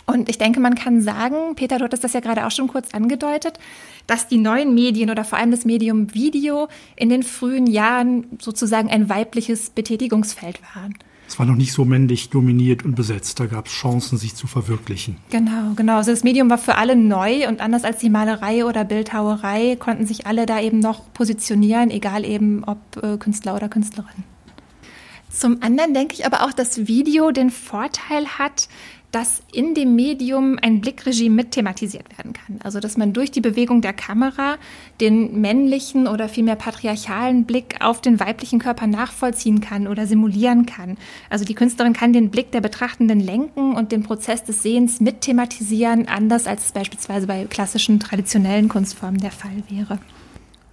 [0.05, 2.93] Und ich denke, man kann sagen, Peter, du hattest das ja gerade auch schon kurz
[2.93, 3.59] angedeutet,
[4.07, 6.67] dass die neuen Medien oder vor allem das Medium Video
[6.97, 10.95] in den frühen Jahren sozusagen ein weibliches Betätigungsfeld waren.
[11.31, 13.39] Es war noch nicht so männlich dominiert und besetzt.
[13.39, 15.15] Da gab es Chancen, sich zu verwirklichen.
[15.29, 15.95] Genau, genau.
[15.95, 20.05] Also das Medium war für alle neu und anders als die Malerei oder Bildhauerei konnten
[20.05, 24.25] sich alle da eben noch positionieren, egal eben ob äh, Künstler oder Künstlerin.
[25.29, 28.67] Zum anderen denke ich aber auch, dass Video den Vorteil hat,
[29.11, 32.59] dass in dem Medium ein Blickregime mit thematisiert werden kann.
[32.63, 34.57] Also dass man durch die Bewegung der Kamera
[35.01, 40.97] den männlichen oder vielmehr patriarchalen Blick auf den weiblichen Körper nachvollziehen kann oder simulieren kann.
[41.29, 45.21] Also die Künstlerin kann den Blick der Betrachtenden lenken und den Prozess des Sehens mit
[45.21, 49.99] thematisieren, anders als es beispielsweise bei klassischen traditionellen Kunstformen der Fall wäre.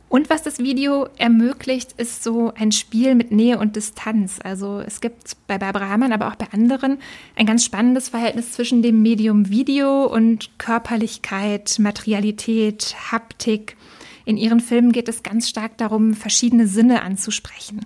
[0.09, 4.39] Und was das Video ermöglicht, ist so ein Spiel mit Nähe und Distanz.
[4.43, 6.99] Also es gibt bei Barbara Hamann, aber auch bei anderen
[7.37, 13.77] ein ganz spannendes Verhältnis zwischen dem Medium Video und Körperlichkeit, Materialität, Haptik.
[14.25, 17.85] In ihren Filmen geht es ganz stark darum, verschiedene Sinne anzusprechen.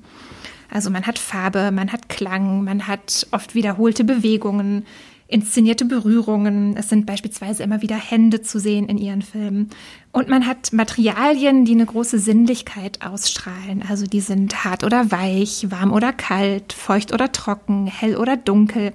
[0.71, 4.87] Also man hat Farbe, man hat Klang, man hat oft wiederholte Bewegungen,
[5.33, 6.77] inszenierte Berührungen.
[6.77, 9.71] Es sind beispielsweise immer wieder Hände zu sehen in ihren Filmen.
[10.13, 13.83] Und man hat Materialien, die eine große Sinnlichkeit ausstrahlen.
[13.89, 18.93] Also die sind hart oder weich, warm oder kalt, feucht oder trocken, hell oder dunkel.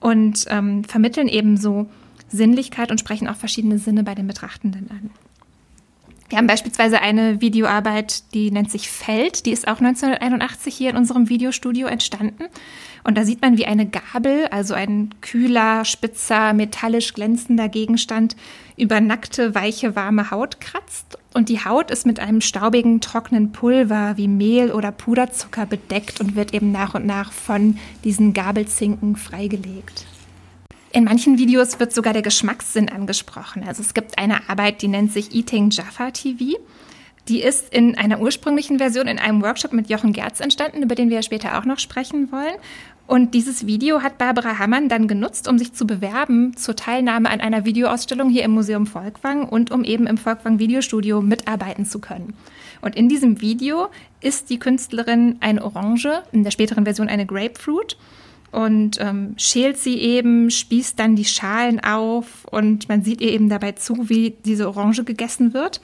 [0.00, 1.88] Und ähm, vermitteln eben so
[2.28, 5.10] Sinnlichkeit und sprechen auch verschiedene Sinne bei den Betrachtenden an.
[6.28, 9.46] Wir haben beispielsweise eine Videoarbeit, die nennt sich Feld.
[9.46, 12.44] Die ist auch 1981 hier in unserem Videostudio entstanden.
[13.02, 18.36] Und da sieht man, wie eine Gabel, also ein kühler, spitzer, metallisch glänzender Gegenstand,
[18.76, 21.18] über nackte, weiche, warme Haut kratzt.
[21.32, 26.36] Und die Haut ist mit einem staubigen, trockenen Pulver wie Mehl oder Puderzucker bedeckt und
[26.36, 30.04] wird eben nach und nach von diesen Gabelzinken freigelegt.
[30.90, 33.62] In manchen Videos wird sogar der Geschmackssinn angesprochen.
[33.66, 36.58] Also es gibt eine Arbeit, die nennt sich Eating Jaffa TV.
[37.28, 41.10] Die ist in einer ursprünglichen Version in einem Workshop mit Jochen Gerz entstanden, über den
[41.10, 42.54] wir später auch noch sprechen wollen.
[43.06, 47.40] Und dieses Video hat Barbara Hammann dann genutzt, um sich zu bewerben zur Teilnahme an
[47.40, 52.34] einer Videoausstellung hier im Museum Volkwang und um eben im Volkwang Videostudio mitarbeiten zu können.
[52.80, 53.88] Und in diesem Video
[54.22, 57.98] ist die Künstlerin eine Orange, in der späteren Version eine Grapefruit
[58.50, 63.48] und ähm, schält sie eben, spießt dann die Schalen auf und man sieht ihr eben
[63.48, 65.80] dabei zu, wie diese Orange gegessen wird.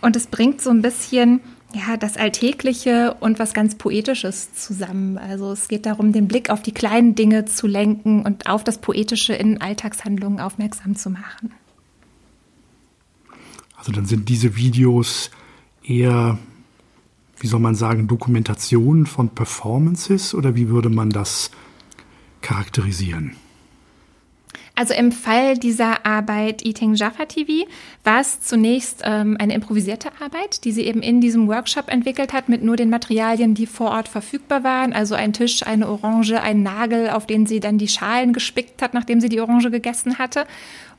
[0.00, 1.40] Und es bringt so ein bisschen
[1.72, 5.18] ja, das Alltägliche und was ganz Poetisches zusammen.
[5.18, 8.78] Also es geht darum, den Blick auf die kleinen Dinge zu lenken und auf das
[8.78, 11.52] Poetische in Alltagshandlungen aufmerksam zu machen.
[13.76, 15.30] Also dann sind diese Videos
[15.82, 16.38] eher,
[17.38, 21.50] wie soll man sagen, Dokumentationen von Performances oder wie würde man das
[22.42, 23.36] charakterisieren?
[24.80, 27.68] Also im Fall dieser Arbeit Eating Jaffa TV
[28.02, 32.48] war es zunächst ähm, eine improvisierte Arbeit, die sie eben in diesem Workshop entwickelt hat
[32.48, 34.94] mit nur den Materialien, die vor Ort verfügbar waren.
[34.94, 38.94] Also ein Tisch, eine Orange, ein Nagel, auf den sie dann die Schalen gespickt hat,
[38.94, 40.46] nachdem sie die Orange gegessen hatte.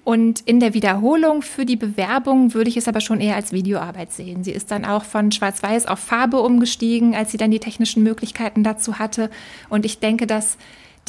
[0.04, 4.12] Und in der Wiederholung für die Bewerbung würde ich es aber schon eher als Videoarbeit
[4.12, 4.44] sehen.
[4.44, 8.64] Sie ist dann auch von Schwarz-Weiß auf Farbe umgestiegen, als sie dann die technischen Möglichkeiten
[8.64, 9.32] dazu hatte.
[9.70, 10.58] Und ich denke, dass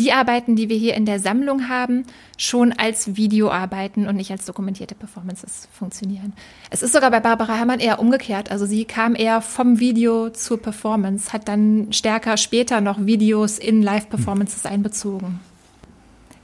[0.03, 2.05] die Arbeiten, die wir hier in der Sammlung haben,
[2.37, 6.33] schon als Videoarbeiten und nicht als dokumentierte Performances funktionieren.
[6.71, 8.51] Es ist sogar bei Barbara Herrmann eher umgekehrt.
[8.51, 13.81] Also sie kam eher vom Video zur Performance, hat dann stärker später noch Videos in
[13.81, 15.39] Live-Performances einbezogen.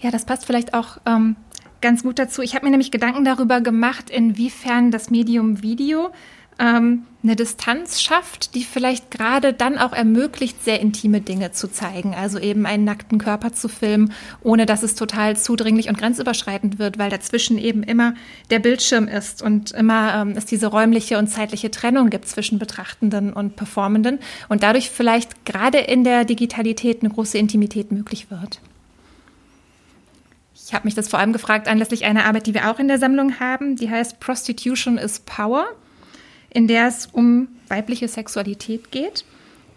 [0.01, 1.35] Ja, das passt vielleicht auch ähm,
[1.81, 2.43] ganz gut dazu.
[2.43, 6.11] Ich habe mir nämlich Gedanken darüber gemacht, inwiefern das Medium Video
[6.59, 12.15] ähm, eine Distanz schafft, die vielleicht gerade dann auch ermöglicht, sehr intime Dinge zu zeigen.
[12.15, 16.99] Also eben einen nackten Körper zu filmen, ohne dass es total zudringlich und grenzüberschreitend wird,
[16.99, 18.15] weil dazwischen eben immer
[18.51, 23.33] der Bildschirm ist und immer ähm, es diese räumliche und zeitliche Trennung gibt zwischen Betrachtenden
[23.33, 28.61] und Performenden und dadurch vielleicht gerade in der Digitalität eine große Intimität möglich wird.
[30.55, 32.99] Ich habe mich das vor allem gefragt anlässlich einer Arbeit, die wir auch in der
[32.99, 35.67] Sammlung haben, die heißt Prostitution is Power
[36.51, 39.25] in der es um weibliche Sexualität geht.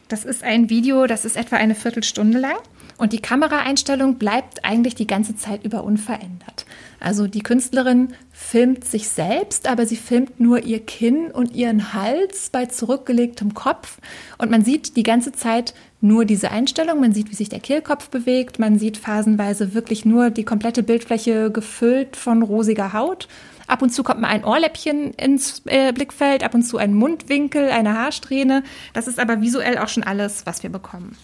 [0.08, 2.58] Das ist ein Video, das ist etwa eine Viertelstunde lang.
[2.98, 6.68] Und die Kameraeinstellung bleibt eigentlich die ganze Zeit über unverändert.
[7.00, 12.52] Also die Künstlerin filmt sich selbst, aber sie filmt nur ihr Kinn und ihren Hals
[12.52, 13.98] bei zurückgelegtem Kopf.
[14.38, 17.00] Und man sieht die ganze Zeit nur diese Einstellung.
[17.00, 18.60] Man sieht, wie sich der Kehlkopf bewegt.
[18.60, 23.28] Man sieht phasenweise wirklich nur die komplette Bildfläche gefüllt von rosiger Haut.
[23.72, 27.70] Ab und zu kommt mal ein Ohrläppchen ins äh, Blickfeld, ab und zu ein Mundwinkel,
[27.70, 28.64] eine Haarsträhne.
[28.92, 31.16] Das ist aber visuell auch schon alles, was wir bekommen.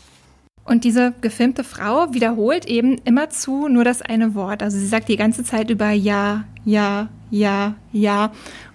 [0.63, 4.63] Und diese gefilmte Frau wiederholt eben immerzu nur das eine Wort.
[4.63, 8.27] Also sie sagt die ganze Zeit über Ja, Ja, Ja, Ja.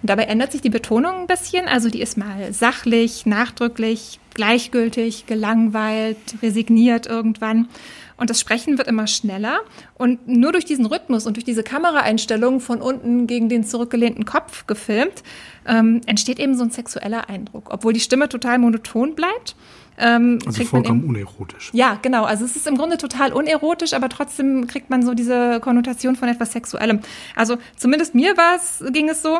[0.03, 1.67] Und dabei ändert sich die Betonung ein bisschen.
[1.67, 7.69] Also die ist mal sachlich, nachdrücklich, gleichgültig, gelangweilt, resigniert irgendwann.
[8.17, 9.59] Und das Sprechen wird immer schneller.
[9.95, 14.67] Und nur durch diesen Rhythmus und durch diese Kameraeinstellung von unten gegen den zurückgelehnten Kopf
[14.67, 15.23] gefilmt,
[15.67, 17.69] ähm, entsteht eben so ein sexueller Eindruck.
[17.71, 19.55] Obwohl die Stimme total monoton bleibt.
[19.97, 21.69] Ähm, also vollkommen eben, unerotisch.
[21.73, 22.23] Ja, genau.
[22.23, 26.29] Also es ist im Grunde total unerotisch, aber trotzdem kriegt man so diese Konnotation von
[26.29, 26.99] etwas Sexuellem.
[27.35, 29.39] Also zumindest mir war es, ging es so,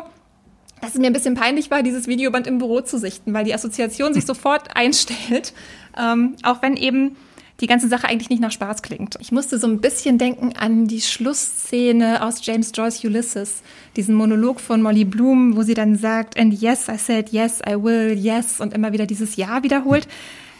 [0.80, 3.54] dass es mir ein bisschen peinlich war, dieses Videoband im Büro zu sichten, weil die
[3.54, 5.54] Assoziation sich sofort einstellt.
[5.98, 7.16] Ähm, auch wenn eben
[7.60, 9.16] die ganze Sache eigentlich nicht nach Spaß klingt.
[9.20, 13.62] Ich musste so ein bisschen denken an die Schlussszene aus James Joyce Ulysses,
[13.96, 17.74] diesen Monolog von Molly Bloom, wo sie dann sagt, and yes, I said yes, I
[17.74, 20.08] will, yes, und immer wieder dieses Ja wiederholt,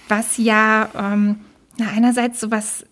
[0.09, 1.41] was ja ähm,
[1.95, 2.85] einerseits sowas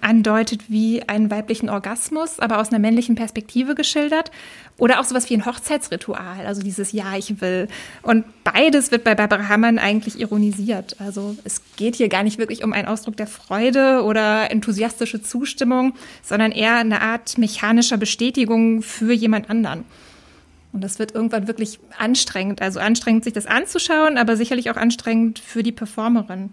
[0.00, 4.30] andeutet wie einen weiblichen Orgasmus, aber aus einer männlichen Perspektive geschildert.
[4.78, 7.68] Oder auch sowas wie ein Hochzeitsritual, also dieses Ja, ich will.
[8.02, 10.96] Und beides wird bei Barbara Hammann eigentlich ironisiert.
[10.98, 15.94] Also es geht hier gar nicht wirklich um einen Ausdruck der Freude oder enthusiastische Zustimmung,
[16.22, 19.84] sondern eher eine Art mechanischer Bestätigung für jemand anderen.
[20.72, 22.60] Und das wird irgendwann wirklich anstrengend.
[22.60, 26.50] Also anstrengend, sich das anzuschauen, aber sicherlich auch anstrengend für die Performerin.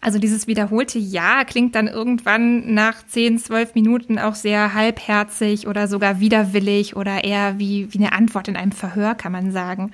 [0.00, 5.88] Also dieses wiederholte Ja klingt dann irgendwann nach 10, 12 Minuten auch sehr halbherzig oder
[5.88, 9.92] sogar widerwillig oder eher wie, wie eine Antwort in einem Verhör, kann man sagen.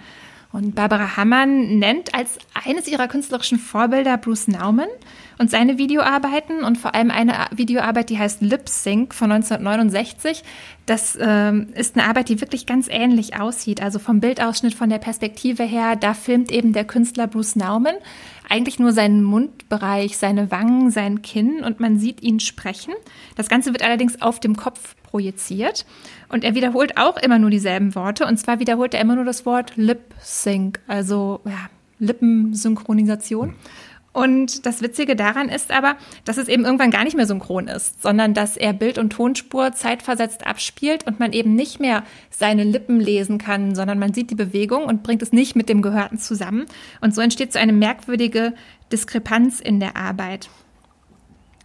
[0.55, 4.87] Und Barbara Hammann nennt als eines ihrer künstlerischen Vorbilder Bruce Nauman
[5.37, 10.45] und seine Videoarbeiten und vor allem eine Videoarbeit, die heißt Lip Sync von 1969.
[10.87, 13.83] Das ähm, ist eine Arbeit, die wirklich ganz ähnlich aussieht.
[13.83, 17.97] Also vom Bildausschnitt, von der Perspektive her, da filmt eben der Künstler Bruce Nauman
[18.49, 22.95] eigentlich nur seinen Mundbereich, seine Wangen, sein Kinn und man sieht ihn sprechen.
[23.35, 25.87] Das Ganze wird allerdings auf dem Kopf projiziert.
[26.29, 28.27] Und er wiederholt auch immer nur dieselben Worte.
[28.27, 33.55] Und zwar wiederholt er immer nur das Wort Lip Sync, also ja, Lippensynchronisation.
[34.13, 38.03] Und das Witzige daran ist aber, dass es eben irgendwann gar nicht mehr synchron ist,
[38.03, 42.99] sondern dass er Bild- und Tonspur zeitversetzt abspielt und man eben nicht mehr seine Lippen
[42.99, 46.67] lesen kann, sondern man sieht die Bewegung und bringt es nicht mit dem Gehörten zusammen.
[47.01, 48.53] Und so entsteht so eine merkwürdige
[48.91, 50.49] Diskrepanz in der Arbeit.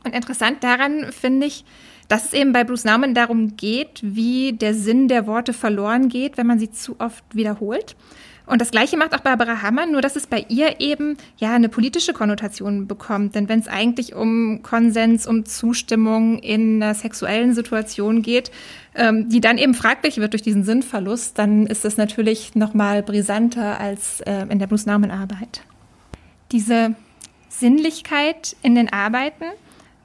[0.04, 1.66] Und interessant daran finde ich,
[2.08, 6.38] dass es eben bei Bruce Nauman darum geht, wie der Sinn der Worte verloren geht,
[6.38, 7.96] wenn man sie zu oft wiederholt.
[8.50, 11.70] Und das Gleiche macht auch Barbara Hammer, nur dass es bei ihr eben ja eine
[11.70, 13.36] politische Konnotation bekommt.
[13.36, 18.50] Denn wenn es eigentlich um Konsens, um Zustimmung in einer sexuellen Situation geht,
[18.96, 23.04] ähm, die dann eben fraglich wird durch diesen Sinnverlust, dann ist es natürlich noch mal
[23.04, 25.62] brisanter als äh, in der Bruce Nauman Arbeit.
[26.52, 26.96] Diese
[27.50, 29.46] Sinnlichkeit in den Arbeiten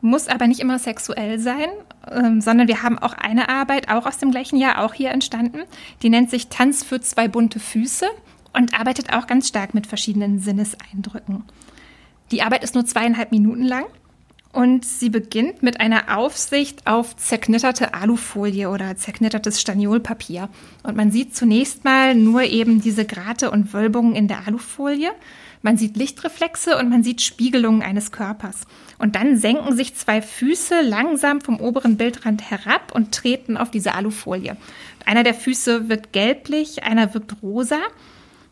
[0.04, 1.68] muss aber nicht immer sexuell sein,
[2.10, 5.62] ähm, sondern wir haben auch eine Arbeit, auch aus dem gleichen Jahr, auch hier entstanden.
[6.02, 8.06] Die nennt sich Tanz für zwei bunte Füße
[8.52, 11.44] und arbeitet auch ganz stark mit verschiedenen Sinneseindrücken.
[12.30, 13.86] Die Arbeit ist nur zweieinhalb Minuten lang
[14.52, 20.48] und sie beginnt mit einer Aufsicht auf zerknitterte Alufolie oder zerknittertes Staniolpapier.
[20.82, 25.10] Und man sieht zunächst mal nur eben diese Grate und Wölbungen in der Alufolie.
[25.62, 28.66] Man sieht Lichtreflexe und man sieht Spiegelungen eines Körpers.
[28.98, 33.94] Und dann senken sich zwei Füße langsam vom oberen Bildrand herab und treten auf diese
[33.94, 34.57] Alufolie.
[35.04, 37.80] Einer der Füße wird gelblich, einer wirkt rosa.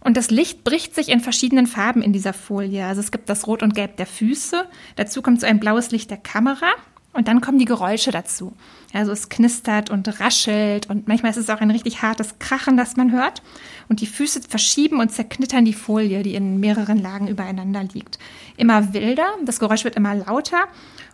[0.00, 2.84] Und das Licht bricht sich in verschiedenen Farben in dieser Folie.
[2.84, 6.10] Also es gibt das Rot und Gelb der Füße, dazu kommt so ein blaues Licht
[6.10, 6.72] der Kamera
[7.12, 8.54] und dann kommen die Geräusche dazu.
[8.92, 12.96] Also es knistert und raschelt und manchmal ist es auch ein richtig hartes Krachen, das
[12.96, 13.42] man hört.
[13.88, 18.18] Und die Füße verschieben und zerknittern die Folie, die in mehreren Lagen übereinander liegt.
[18.56, 20.64] Immer wilder, das Geräusch wird immer lauter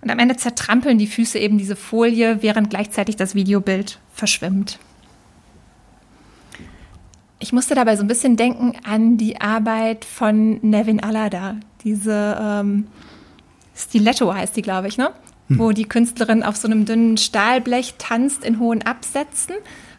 [0.00, 4.78] und am Ende zertrampeln die Füße eben diese Folie, während gleichzeitig das Videobild verschwimmt.
[7.40, 12.88] Ich musste dabei so ein bisschen denken an die Arbeit von Nevin Alada, diese ähm,
[13.76, 15.12] Stiletto heißt die, glaube ich, ne?
[15.48, 19.54] Wo die Künstlerin auf so einem dünnen Stahlblech tanzt in hohen Absätzen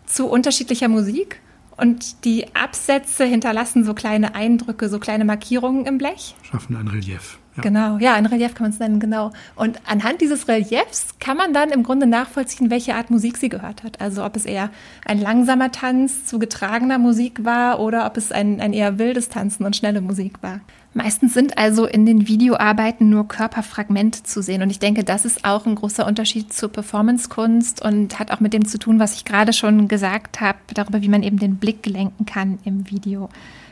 [0.05, 1.41] zu unterschiedlicher Musik.
[1.77, 6.35] Und die Absätze hinterlassen so kleine Eindrücke, so kleine Markierungen im Blech.
[6.43, 7.39] Schaffen ein Relief.
[7.61, 9.31] Genau, ja, ein Relief kann man es nennen, genau.
[9.55, 13.83] Und anhand dieses Reliefs kann man dann im Grunde nachvollziehen, welche Art Musik sie gehört
[13.83, 14.01] hat.
[14.01, 14.69] Also ob es eher
[15.05, 19.65] ein langsamer Tanz zu getragener Musik war oder ob es ein, ein eher wildes Tanzen
[19.65, 20.61] und schnelle Musik war.
[20.93, 24.63] Meistens sind also in den Videoarbeiten nur Körperfragmente zu sehen.
[24.63, 28.53] Und ich denke, das ist auch ein großer Unterschied zur Performancekunst und hat auch mit
[28.53, 31.85] dem zu tun, was ich gerade schon gesagt habe, darüber, wie man eben den Blick
[31.85, 33.29] lenken kann im Video.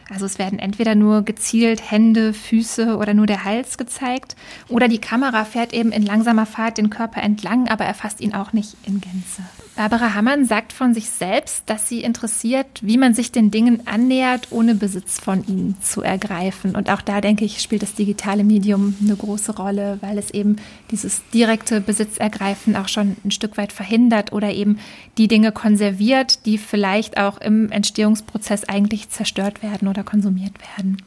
[0.10, 4.36] Also es werden entweder nur gezielt Hände, Füße oder nur der Hals gezeigt
[4.70, 8.54] oder die Kamera fährt eben in langsamer Fahrt den Körper entlang, aber erfasst ihn auch
[8.54, 9.44] nicht in Gänze.
[9.78, 14.48] Barbara Hammann sagt von sich selbst, dass sie interessiert, wie man sich den Dingen annähert,
[14.50, 16.76] ohne Besitz von ihnen zu ergreifen.
[16.76, 20.56] Und auch da denke ich, spielt das digitale Medium eine große Rolle, weil es eben
[20.90, 24.80] dieses direkte Besitzergreifen auch schon ein Stück weit verhindert oder eben
[25.20, 31.04] die Dinge konserviert, die vielleicht auch im Entstehungsprozess eigentlich zerstört werden oder konsumiert werden.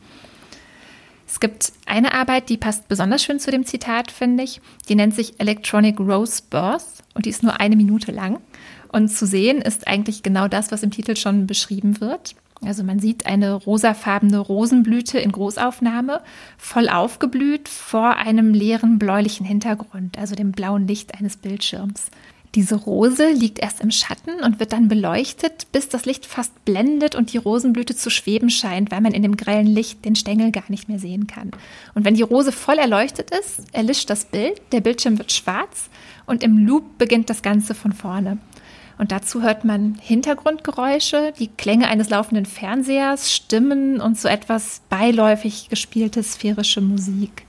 [1.27, 4.61] Es gibt eine Arbeit, die passt besonders schön zu dem Zitat, finde ich.
[4.89, 8.39] Die nennt sich Electronic Rose Birth und die ist nur eine Minute lang.
[8.93, 12.35] Und zu sehen ist eigentlich genau das, was im Titel schon beschrieben wird.
[12.63, 16.21] Also man sieht eine rosafarbene Rosenblüte in Großaufnahme,
[16.59, 22.11] voll aufgeblüht vor einem leeren bläulichen Hintergrund, also dem blauen Licht eines Bildschirms.
[22.57, 27.15] Diese Rose liegt erst im Schatten und wird dann beleuchtet, bis das Licht fast blendet
[27.15, 30.69] und die Rosenblüte zu schweben scheint, weil man in dem grellen Licht den Stängel gar
[30.69, 31.53] nicht mehr sehen kann.
[31.95, 35.89] Und wenn die Rose voll erleuchtet ist, erlischt das Bild, der Bildschirm wird schwarz
[36.27, 38.39] und im Loop beginnt das Ganze von vorne.
[39.01, 45.71] Und dazu hört man Hintergrundgeräusche, die Klänge eines laufenden Fernsehers, Stimmen und so etwas beiläufig
[45.71, 47.47] gespielte sphärische Musik.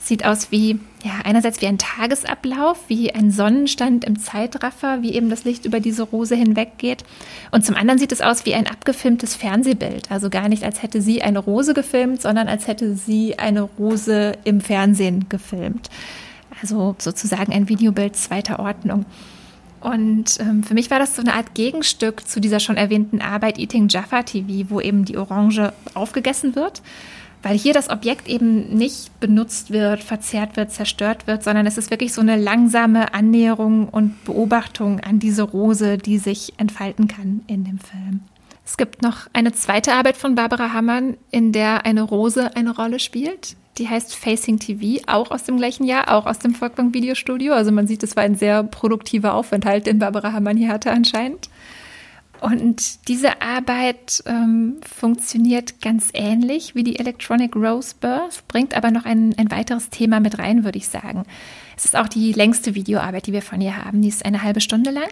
[0.00, 5.30] Sieht aus wie, ja, einerseits wie ein Tagesablauf, wie ein Sonnenstand im Zeitraffer, wie eben
[5.30, 7.04] das Licht über diese Rose hinweggeht.
[7.52, 10.10] Und zum anderen sieht es aus wie ein abgefilmtes Fernsehbild.
[10.10, 14.32] Also gar nicht, als hätte sie eine Rose gefilmt, sondern als hätte sie eine Rose
[14.42, 15.88] im Fernsehen gefilmt.
[16.60, 19.06] Also sozusagen ein Videobild zweiter Ordnung.
[19.84, 23.58] Und ähm, für mich war das so eine Art Gegenstück zu dieser schon erwähnten Arbeit
[23.58, 26.82] Eating Jaffa TV, wo eben die Orange aufgegessen wird
[27.44, 31.90] weil hier das Objekt eben nicht benutzt wird, verzehrt wird, zerstört wird, sondern es ist
[31.90, 37.64] wirklich so eine langsame Annäherung und Beobachtung an diese Rose, die sich entfalten kann in
[37.64, 38.20] dem Film.
[38.64, 42.98] Es gibt noch eine zweite Arbeit von Barbara Hammann, in der eine Rose eine Rolle
[42.98, 43.56] spielt.
[43.78, 47.52] Die heißt Facing TV, auch aus dem gleichen Jahr, auch aus dem Volkwang Videostudio.
[47.54, 51.48] Also man sieht, es war ein sehr produktiver Aufenthalt, den Barbara Hammann hier hatte anscheinend.
[52.40, 59.06] Und diese Arbeit ähm, funktioniert ganz ähnlich wie die Electronic Rose Birth, bringt aber noch
[59.06, 61.24] ein, ein weiteres Thema mit rein, würde ich sagen.
[61.76, 64.02] Es ist auch die längste Videoarbeit, die wir von ihr haben.
[64.02, 65.08] Die ist eine halbe Stunde lang.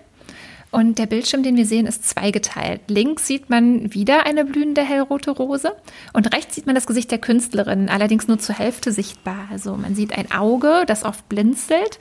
[0.73, 2.81] Und der Bildschirm, den wir sehen, ist zweigeteilt.
[2.89, 5.73] Links sieht man wieder eine blühende hellrote Rose
[6.15, 9.49] und rechts sieht man das Gesicht der Künstlerin, allerdings nur zur Hälfte sichtbar.
[9.51, 11.99] Also man sieht ein Auge, das oft blinzelt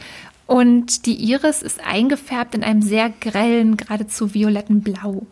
[0.48, 5.26] und die Iris ist eingefärbt in einem sehr grellen, geradezu violetten Blau.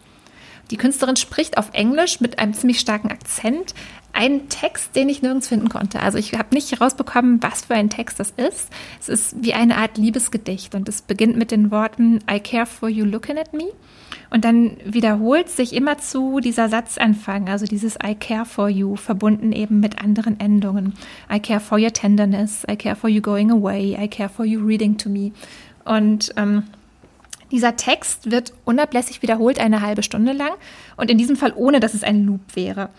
[0.72, 3.74] Die Künstlerin spricht auf Englisch mit einem ziemlich starken Akzent.
[4.14, 6.02] Einen Text, den ich nirgends finden konnte.
[6.02, 8.70] Also ich habe nicht herausbekommen, was für ein Text das ist.
[9.00, 12.90] Es ist wie eine Art Liebesgedicht und es beginnt mit den Worten I care for
[12.90, 13.72] you looking at me.
[14.32, 19.80] Und dann wiederholt sich immerzu dieser Satzanfang, also dieses I care for you, verbunden eben
[19.80, 20.94] mit anderen Endungen.
[21.34, 24.64] I care for your tenderness, I care for you going away, I care for you
[24.64, 25.32] reading to me.
[25.86, 26.64] Und ähm,
[27.52, 30.52] dieser Text wird unablässig wiederholt eine halbe Stunde lang
[30.98, 32.90] und in diesem Fall ohne, dass es ein Loop wäre.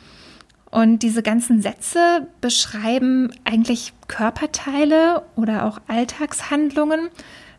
[0.71, 7.09] Und diese ganzen Sätze beschreiben eigentlich Körperteile oder auch Alltagshandlungen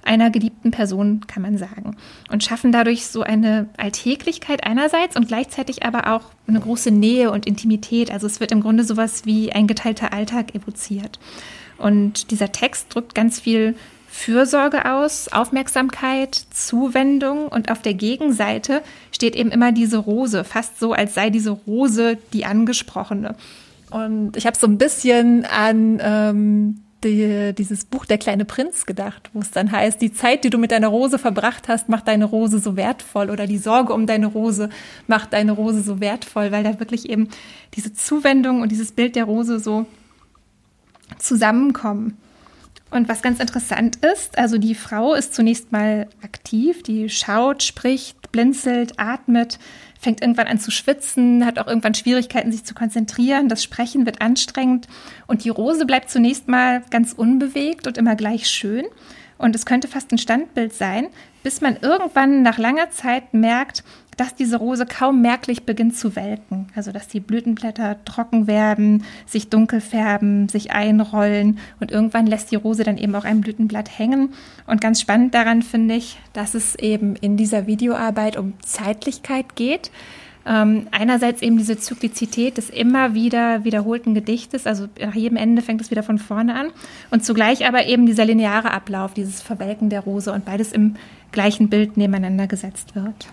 [0.03, 1.95] einer geliebten Person, kann man sagen.
[2.32, 7.45] Und schaffen dadurch so eine Alltäglichkeit einerseits und gleichzeitig aber auch eine große Nähe und
[7.45, 8.12] Intimität.
[8.12, 11.20] Also es wird im Grunde sowas wie ein geteilter Alltag evoziert.
[11.78, 13.76] Und dieser Text drückt ganz viel
[14.14, 20.91] Fürsorge aus, Aufmerksamkeit, Zuwendung und auf der Gegenseite steht eben immer diese Rose, fast so,
[20.91, 23.36] als sei diese Rose die angesprochene.
[23.89, 29.30] Und ich habe so ein bisschen an ähm, die, dieses Buch Der kleine Prinz gedacht,
[29.34, 32.26] wo es dann heißt, die Zeit, die du mit deiner Rose verbracht hast, macht deine
[32.26, 34.70] Rose so wertvoll oder die Sorge um deine Rose
[35.07, 37.30] macht deine Rose so wertvoll, weil da wirklich eben
[37.76, 39.86] diese Zuwendung und dieses Bild der Rose so
[41.18, 42.18] zusammenkommen.
[42.92, 48.34] Und was ganz interessant ist, also die Frau ist zunächst mal aktiv, die schaut, spricht,
[48.34, 49.60] blinzelt, atmet,
[50.00, 53.48] fängt irgendwann an zu schwitzen, hat auch irgendwann Schwierigkeiten, sich zu konzentrieren.
[53.48, 54.88] Das Sprechen wird anstrengend
[55.26, 58.86] und die Rose bleibt zunächst mal ganz unbewegt und immer gleich schön.
[59.38, 61.08] Und es könnte fast ein Standbild sein,
[61.44, 63.84] bis man irgendwann nach langer Zeit merkt,
[64.22, 66.67] dass diese Rose kaum merklich beginnt zu welken.
[66.76, 72.55] Also dass die Blütenblätter trocken werden, sich dunkel färben, sich einrollen und irgendwann lässt die
[72.55, 74.30] Rose dann eben auch ein Blütenblatt hängen.
[74.67, 79.89] Und ganz spannend daran finde ich, dass es eben in dieser Videoarbeit um Zeitlichkeit geht.
[80.45, 85.82] Ähm, einerseits eben diese Zyklizität des immer wieder wiederholten Gedichtes, also nach jedem Ende fängt
[85.82, 86.67] es wieder von vorne an.
[87.09, 90.95] Und zugleich aber eben dieser lineare Ablauf, dieses Verwelken der Rose und beides im
[91.32, 93.28] gleichen Bild nebeneinander gesetzt wird.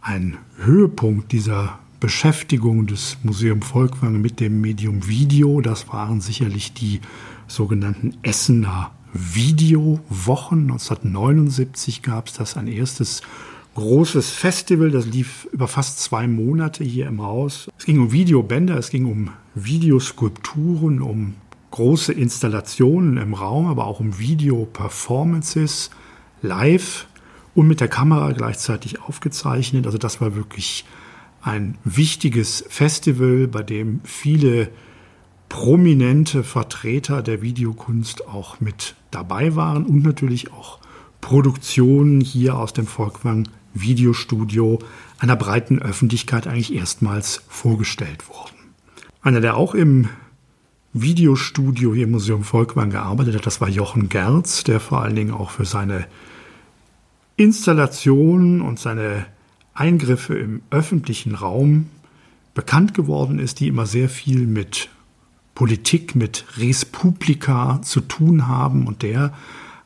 [0.00, 7.00] Ein Höhepunkt dieser Beschäftigung des Museum Volkwang mit dem Medium Video, das waren sicherlich die
[7.46, 10.62] sogenannten Essener Videowochen.
[10.62, 13.22] 1979 gab es das ein erstes
[13.74, 17.68] großes Festival, das lief über fast zwei Monate hier im Haus.
[17.78, 21.34] Es ging um Videobänder, es ging um Videoskulpturen, um
[21.70, 25.90] große Installationen im Raum, aber auch um Video-Performances
[26.42, 27.06] live
[27.54, 29.86] und mit der Kamera gleichzeitig aufgezeichnet.
[29.86, 30.84] Also das war wirklich
[31.42, 34.68] ein wichtiges Festival, bei dem viele
[35.48, 40.78] prominente Vertreter der Videokunst auch mit dabei waren und natürlich auch
[41.20, 44.78] Produktionen hier aus dem Volkwang Videostudio
[45.18, 48.56] einer breiten Öffentlichkeit eigentlich erstmals vorgestellt wurden.
[49.22, 50.08] Einer, der auch im
[50.92, 55.32] Videostudio hier im Museum Volkwang gearbeitet hat, das war Jochen Gerz, der vor allen Dingen
[55.32, 56.06] auch für seine
[57.36, 59.26] Installationen und seine
[59.72, 61.86] Eingriffe im öffentlichen Raum
[62.54, 64.88] bekannt geworden ist, die immer sehr viel mit
[65.54, 68.86] Politik, mit Res Publica zu tun haben.
[68.86, 69.32] Und der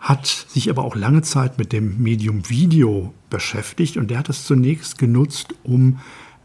[0.00, 4.44] hat sich aber auch lange Zeit mit dem Medium Video beschäftigt und der hat es
[4.44, 5.98] zunächst genutzt, um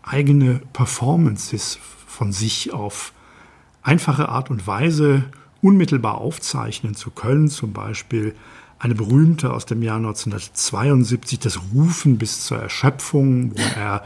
[0.04, 3.14] eigene Performances von sich auf
[3.82, 5.26] einfache Art und Weise
[5.62, 7.48] unmittelbar aufzeichnen zu können.
[7.48, 8.36] Zum Beispiel
[8.80, 14.04] eine berühmte aus dem Jahr 1972, das Rufen bis zur Erschöpfung, wo er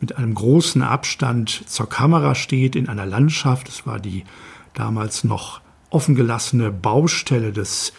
[0.00, 3.68] mit einem großen Abstand zur Kamera steht in einer Landschaft.
[3.68, 4.24] Es war die
[4.72, 5.60] damals noch
[5.90, 7.92] offengelassene Baustelle des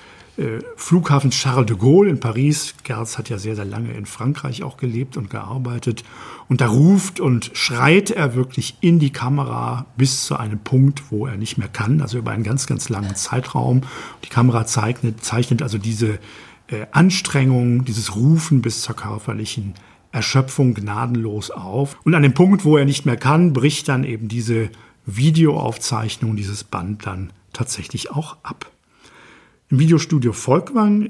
[0.75, 2.75] Flughafen Charles de Gaulle in Paris.
[2.83, 6.03] Gerz hat ja sehr, sehr lange in Frankreich auch gelebt und gearbeitet.
[6.49, 11.25] Und da ruft und schreit er wirklich in die Kamera bis zu einem Punkt, wo
[11.25, 13.81] er nicht mehr kann, also über einen ganz, ganz langen Zeitraum.
[14.25, 16.19] Die Kamera zeichnet, zeichnet also diese
[16.67, 19.73] äh, Anstrengung, dieses Rufen bis zur körperlichen
[20.11, 21.97] Erschöpfung gnadenlos auf.
[22.03, 24.69] Und an dem Punkt, wo er nicht mehr kann, bricht dann eben diese
[25.05, 28.71] Videoaufzeichnung, dieses Band dann tatsächlich auch ab.
[29.69, 31.09] Im Videostudio Volkwang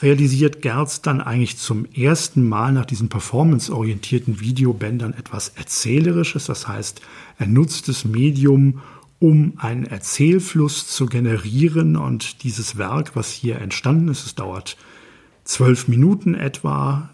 [0.00, 6.46] realisiert Gerz dann eigentlich zum ersten Mal nach diesen performanceorientierten Videobändern etwas Erzählerisches.
[6.46, 7.02] Das heißt,
[7.38, 8.80] er nutzt das Medium,
[9.18, 11.96] um einen Erzählfluss zu generieren.
[11.96, 14.78] Und dieses Werk, was hier entstanden ist, es dauert
[15.44, 17.10] zwölf Minuten etwa.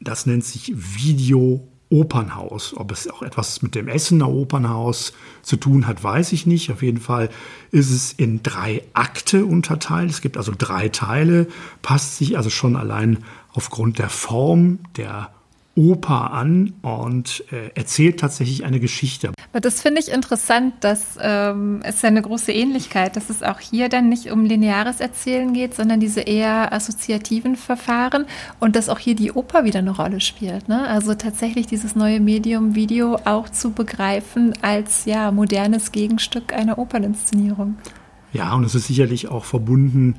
[0.00, 2.74] Das nennt sich Video Opernhaus.
[2.76, 5.12] Ob es auch etwas mit dem Essener Opernhaus
[5.42, 6.70] zu tun hat, weiß ich nicht.
[6.70, 7.28] Auf jeden Fall
[7.70, 10.10] ist es in drei Akte unterteilt.
[10.10, 11.48] Es gibt also drei Teile,
[11.82, 13.18] passt sich also schon allein
[13.52, 15.30] aufgrund der Form, der
[15.76, 19.32] Oper an und äh, erzählt tatsächlich eine Geschichte.
[19.52, 23.60] Aber das finde ich interessant, dass ähm, es ja eine große Ähnlichkeit, dass es auch
[23.60, 28.26] hier dann nicht um lineares Erzählen geht, sondern diese eher assoziativen Verfahren
[28.58, 30.68] und dass auch hier die Oper wieder eine Rolle spielt.
[30.68, 30.86] Ne?
[30.86, 37.76] Also tatsächlich dieses neue Medium Video auch zu begreifen als ja modernes Gegenstück einer Operninszenierung.
[38.32, 40.14] Ja, und es ist sicherlich auch verbunden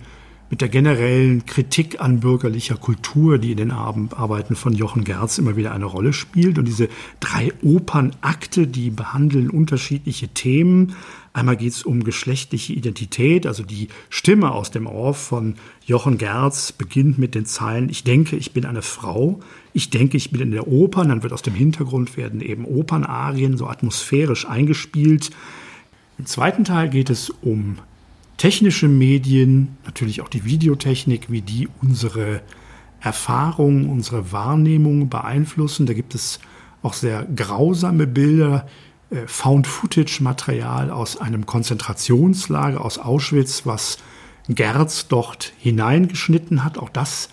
[0.52, 5.56] mit der generellen Kritik an bürgerlicher Kultur, die in den Arbeiten von Jochen Gerz immer
[5.56, 6.60] wieder eine Rolle spielt.
[6.60, 6.90] Und diese
[7.22, 10.98] drei Opernakte, die behandeln unterschiedliche Themen.
[11.32, 16.74] Einmal geht es um geschlechtliche Identität, also die Stimme aus dem Ohr von Jochen Gerz
[16.74, 19.40] beginnt mit den Zeilen, ich denke, ich bin eine Frau,
[19.72, 23.56] ich denke, ich bin in der Oper, dann wird aus dem Hintergrund werden eben Opernarien
[23.56, 25.30] so atmosphärisch eingespielt.
[26.18, 27.78] Im zweiten Teil geht es um
[28.38, 32.42] technische Medien, natürlich auch die Videotechnik, wie die unsere
[33.00, 35.86] Erfahrung, unsere Wahrnehmung beeinflussen.
[35.86, 36.40] Da gibt es
[36.84, 38.68] auch sehr grausame Bilder,
[39.10, 43.98] äh, Found-Footage-Material aus einem Konzentrationslager aus Auschwitz, was
[44.48, 46.78] Gerz dort hineingeschnitten hat.
[46.78, 47.30] Auch das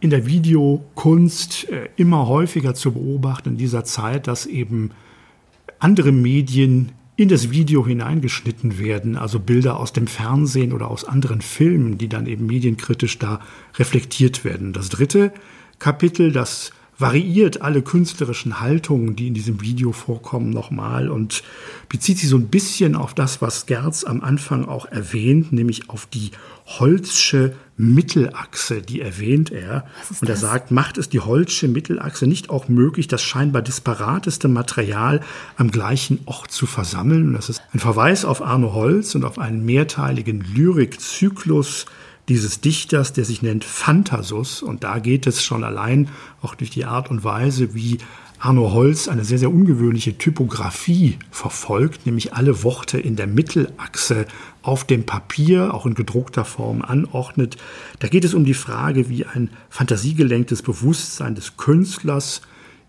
[0.00, 4.90] in der Videokunst äh, immer häufiger zu beobachten in dieser Zeit, dass eben
[5.78, 11.40] andere Medien in das Video hineingeschnitten werden, also Bilder aus dem Fernsehen oder aus anderen
[11.40, 13.40] Filmen, die dann eben medienkritisch da
[13.76, 14.72] reflektiert werden.
[14.72, 15.32] Das dritte
[15.80, 21.44] Kapitel, das variiert alle künstlerischen Haltungen, die in diesem Video vorkommen, nochmal und
[21.88, 26.06] bezieht sich so ein bisschen auf das, was Gerz am Anfang auch erwähnt, nämlich auf
[26.06, 26.32] die
[26.66, 29.86] Holzsche Mittelachse, die erwähnt er.
[30.20, 30.40] Und er das?
[30.40, 35.20] sagt, macht es die Holzsche Mittelachse nicht auch möglich, das scheinbar disparateste Material
[35.56, 37.28] am gleichen Ort zu versammeln?
[37.28, 41.86] Und das ist ein Verweis auf Arno Holz und auf einen mehrteiligen Lyrikzyklus,
[42.28, 44.62] dieses Dichters, der sich nennt Phantasus.
[44.62, 46.08] Und da geht es schon allein
[46.42, 47.98] auch durch die Art und Weise, wie
[48.40, 54.26] Arno Holz eine sehr, sehr ungewöhnliche Typografie verfolgt, nämlich alle Worte in der Mittelachse
[54.62, 57.56] auf dem Papier, auch in gedruckter Form anordnet.
[57.98, 62.42] Da geht es um die Frage, wie ein fantasiegelenktes Bewusstsein des Künstlers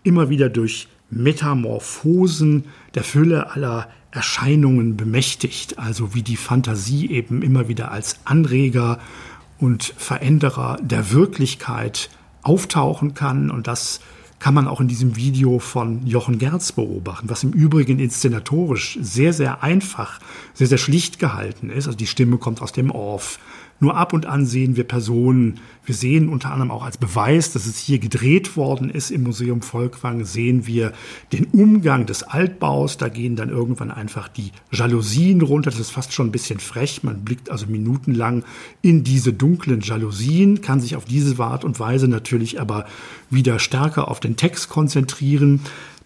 [0.04, 7.68] immer wieder durch Metamorphosen der Fülle aller Erscheinungen bemächtigt, also wie die Fantasie eben immer
[7.68, 8.98] wieder als Anreger
[9.60, 12.10] und Veränderer der Wirklichkeit
[12.42, 13.50] auftauchen kann.
[13.50, 14.00] Und das
[14.38, 19.32] kann man auch in diesem Video von Jochen Gerz beobachten, was im Übrigen inszenatorisch sehr,
[19.32, 20.18] sehr einfach,
[20.54, 21.86] sehr, sehr schlicht gehalten ist.
[21.86, 23.38] Also die Stimme kommt aus dem Off.
[23.82, 25.58] Nur ab und an sehen wir Personen.
[25.86, 29.62] Wir sehen unter anderem auch als Beweis, dass es hier gedreht worden ist im Museum
[29.62, 30.92] Volkwang, sehen wir
[31.32, 32.98] den Umgang des Altbaus.
[32.98, 35.70] Da gehen dann irgendwann einfach die Jalousien runter.
[35.70, 37.02] Das ist fast schon ein bisschen frech.
[37.02, 38.44] Man blickt also minutenlang
[38.82, 42.86] in diese dunklen Jalousien, kann sich auf diese Art und Weise natürlich aber
[43.30, 45.60] wieder stärker auf den Text konzentrieren.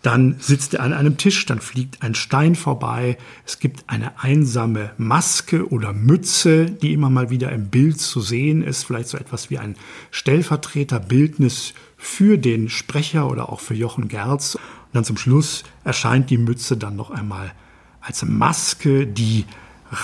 [0.04, 3.16] Dann sitzt er an einem Tisch, dann fliegt ein Stein vorbei.
[3.46, 8.62] Es gibt eine einsame Maske oder Mütze, die immer mal wieder im Bild zu sehen
[8.62, 8.84] ist.
[8.84, 9.76] Vielleicht so etwas wie ein
[10.10, 14.56] Stellvertreterbildnis für den Sprecher oder auch für Jochen Gerz.
[14.56, 17.54] Und dann zum Schluss erscheint die Mütze dann noch einmal
[18.02, 19.46] als Maske, die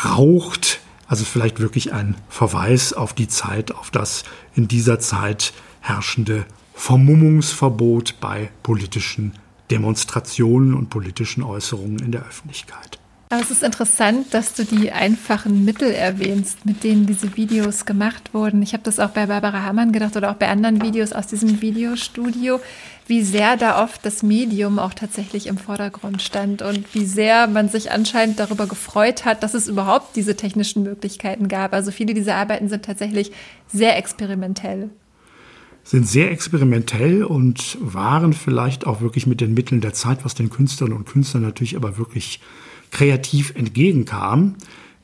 [0.07, 4.25] raucht Also vielleicht wirklich ein Verweis auf die Zeit, auf das
[4.55, 9.35] in dieser Zeit herrschende Vermummungsverbot bei politischen
[9.71, 12.99] Demonstrationen und politischen Äußerungen in der Öffentlichkeit.
[13.33, 18.35] Aber es ist interessant, dass du die einfachen Mittel erwähnst, mit denen diese Videos gemacht
[18.35, 18.61] wurden.
[18.61, 21.63] Ich habe das auch bei Barbara Hamann gedacht oder auch bei anderen Videos aus diesem
[21.63, 22.59] Videostudio,
[23.07, 27.69] wie sehr da oft das Medium auch tatsächlich im Vordergrund stand und wie sehr man
[27.69, 31.73] sich anscheinend darüber gefreut hat, dass es überhaupt diese technischen Möglichkeiten gab.
[31.73, 33.31] Also viele dieser Arbeiten sind tatsächlich
[33.69, 34.91] sehr experimentell
[35.85, 40.51] sind sehr experimentell und waren vielleicht auch wirklich mit den Mitteln der Zeit, was den
[40.51, 42.41] Künstlern und Künstlern natürlich aber wirklich
[42.91, 44.57] kreativ entgegenkam,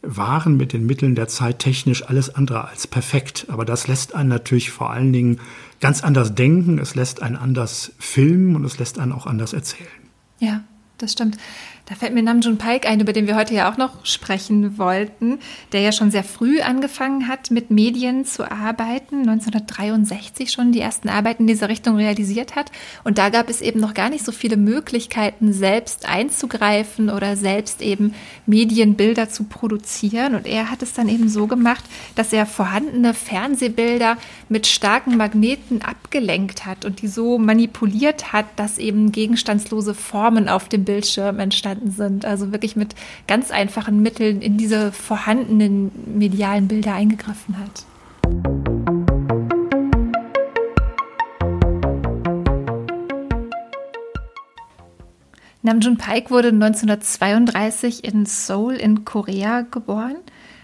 [0.03, 3.47] waren mit den Mitteln der Zeit technisch alles andere als perfekt.
[3.49, 5.41] Aber das lässt einen natürlich vor allen Dingen
[5.81, 9.89] ganz anders denken, es lässt einen anders filmen und es lässt einen auch anders erzählen.
[10.39, 10.63] Ja,
[10.99, 11.37] das stimmt.
[11.89, 15.39] Da fällt mir Namjoon Paik ein, über den wir heute ja auch noch sprechen wollten,
[15.71, 21.09] der ja schon sehr früh angefangen hat, mit Medien zu arbeiten, 1963 schon die ersten
[21.09, 22.73] Arbeiten in dieser Richtung realisiert hat.
[23.05, 27.81] Und da gab es eben noch gar nicht so viele Möglichkeiten, selbst einzugreifen oder selbst
[27.81, 28.15] eben
[28.47, 30.35] Medienbilder zu produzieren.
[30.35, 31.85] Und er hat es dann eben so gemacht,
[32.17, 34.17] dass er vorhandene Fernsehbilder
[34.49, 40.69] mit starken Magneten abgelenkt hat und die so manipuliert hat, dass eben gegenstandslose Formen auf
[40.69, 42.25] dem Bildschirm entstanden entstanden sind.
[42.25, 42.95] Also wirklich mit
[43.27, 47.85] ganz einfachen Mitteln in diese vorhandenen medialen Bilder eingegriffen hat.
[55.63, 60.17] Namjoon Paik wurde 1932 in Seoul in Korea geboren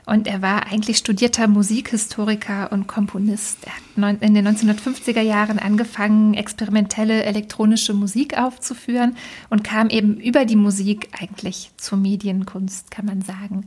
[0.05, 3.59] und er war eigentlich studierter Musikhistoriker und Komponist.
[3.65, 9.17] Er hat in den 1950er Jahren angefangen, experimentelle elektronische Musik aufzuführen
[9.49, 13.67] und kam eben über die Musik eigentlich zur Medienkunst, kann man sagen.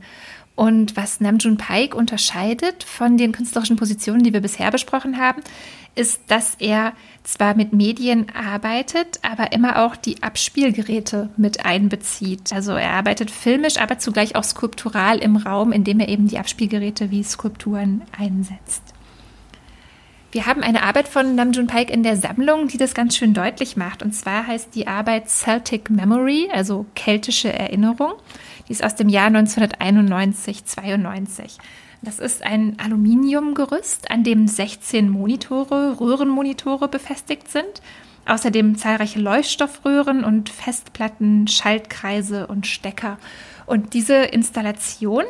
[0.54, 5.42] Und was Namjoon Paik unterscheidet von den künstlerischen Positionen, die wir bisher besprochen haben,
[5.96, 6.92] ist, dass er
[7.24, 12.52] zwar mit Medien arbeitet, aber immer auch die Abspielgeräte mit einbezieht.
[12.52, 17.10] Also er arbeitet filmisch, aber zugleich auch skulptural im Raum, indem er eben die Abspielgeräte
[17.10, 18.82] wie Skulpturen einsetzt.
[20.32, 23.76] Wir haben eine Arbeit von Namjoon Paik in der Sammlung, die das ganz schön deutlich
[23.76, 24.02] macht.
[24.02, 28.12] Und zwar heißt die Arbeit Celtic Memory, also keltische Erinnerung.
[28.68, 31.58] Die ist aus dem Jahr 1991, 92.
[32.06, 37.82] Das ist ein Aluminiumgerüst, an dem 16 Monitore, Röhrenmonitore befestigt sind.
[38.26, 43.18] Außerdem zahlreiche Leuchtstoffröhren und Festplatten, Schaltkreise und Stecker.
[43.66, 45.24] Und diese Installation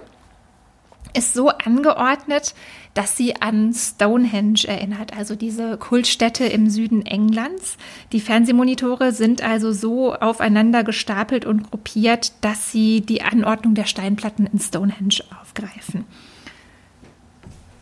[1.15, 2.55] ist so angeordnet,
[2.93, 7.79] dass sie an Stonehenge erinnert, also diese Kultstätte im Süden Englands.
[8.13, 14.47] Die Fernsehmonitore sind also so aufeinander gestapelt und gruppiert, dass sie die Anordnung der Steinplatten
[14.47, 16.05] in Stonehenge aufgreifen.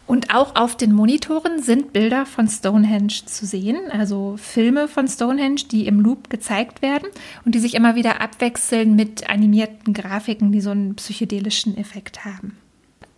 [0.06, 5.62] Und auch auf den Monitoren sind Bilder von Stonehenge zu sehen, also Filme von Stonehenge,
[5.70, 7.08] die im Loop gezeigt werden
[7.44, 12.58] und die sich immer wieder abwechseln mit animierten Grafiken, die so einen psychedelischen Effekt haben.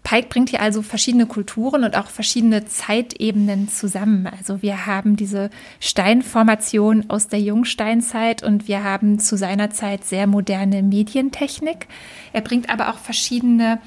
[0.05, 4.29] Pike bringt hier also verschiedene Kulturen und auch verschiedene Zeitebenen zusammen.
[4.29, 10.29] Also wir haben diese Steinformation aus der Jungsteinzeit und wir haben zu seiner Zeit sehr
[10.29, 11.89] moderne Medientechnik.
[12.33, 13.81] Er bringt aber auch verschiedene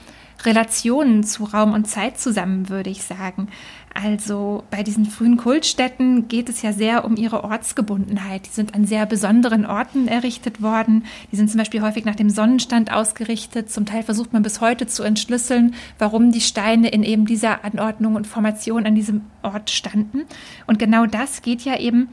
[0.45, 3.49] Relationen zu Raum und Zeit zusammen, würde ich sagen.
[3.93, 8.45] Also bei diesen frühen Kultstätten geht es ja sehr um ihre Ortsgebundenheit.
[8.45, 11.05] Die sind an sehr besonderen Orten errichtet worden.
[11.31, 13.71] Die sind zum Beispiel häufig nach dem Sonnenstand ausgerichtet.
[13.71, 18.15] Zum Teil versucht man bis heute zu entschlüsseln, warum die Steine in eben dieser Anordnung
[18.15, 20.25] und Formation an diesem Ort standen.
[20.67, 22.09] Und genau das geht ja eben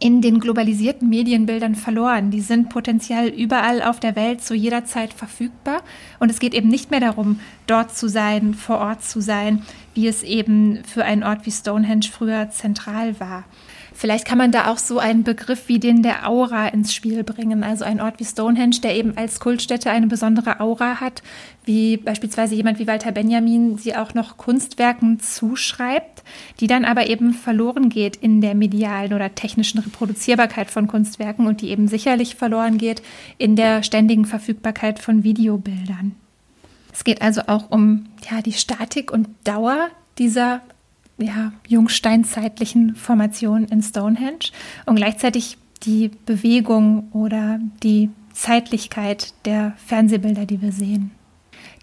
[0.00, 2.30] in den globalisierten Medienbildern verloren.
[2.30, 5.82] Die sind potenziell überall auf der Welt zu jeder Zeit verfügbar.
[6.18, 9.62] Und es geht eben nicht mehr darum, dort zu sein, vor Ort zu sein,
[9.94, 13.44] wie es eben für einen Ort wie Stonehenge früher zentral war.
[14.00, 17.62] Vielleicht kann man da auch so einen Begriff wie den der Aura ins Spiel bringen.
[17.62, 21.22] Also ein Ort wie Stonehenge, der eben als Kultstätte eine besondere Aura hat,
[21.66, 26.22] wie beispielsweise jemand wie Walter Benjamin sie auch noch Kunstwerken zuschreibt,
[26.60, 31.60] die dann aber eben verloren geht in der medialen oder technischen Reproduzierbarkeit von Kunstwerken und
[31.60, 33.02] die eben sicherlich verloren geht
[33.36, 36.14] in der ständigen Verfügbarkeit von Videobildern.
[36.90, 40.62] Es geht also auch um ja, die Statik und Dauer dieser
[41.20, 44.50] ja, jungsteinzeitlichen Formation in Stonehenge
[44.86, 51.10] und gleichzeitig die Bewegung oder die Zeitlichkeit der Fernsehbilder, die wir sehen.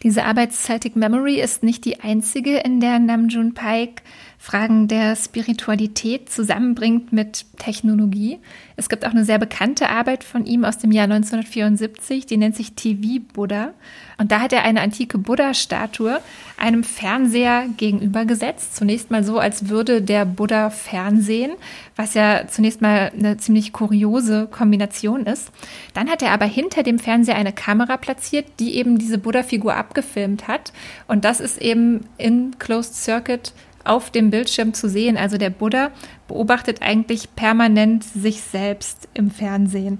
[0.04, 4.04] Diese Arbeit Celtic Memory ist nicht die einzige, in der Namjoon Paik
[4.40, 8.40] Fragen der Spiritualität zusammenbringt mit Technologie.
[8.76, 12.56] Es gibt auch eine sehr bekannte Arbeit von ihm aus dem Jahr 1974, die nennt
[12.56, 13.74] sich TV Buddha.
[14.20, 16.20] Und da hat er eine antike Buddha-Statue
[16.58, 18.76] einem Fernseher gegenübergesetzt.
[18.76, 21.52] Zunächst mal so, als würde der Buddha fernsehen,
[21.96, 25.52] was ja zunächst mal eine ziemlich kuriose Kombination ist.
[25.94, 30.48] Dann hat er aber hinter dem Fernseher eine Kamera platziert, die eben diese Buddha-Figur abgefilmt
[30.48, 30.74] hat.
[31.08, 33.54] Und das ist eben in Closed Circuit
[33.88, 35.18] auf dem Bildschirm zu sehen.
[35.18, 35.92] Also der Buddha
[36.28, 40.00] beobachtet eigentlich permanent sich selbst im Fernsehen.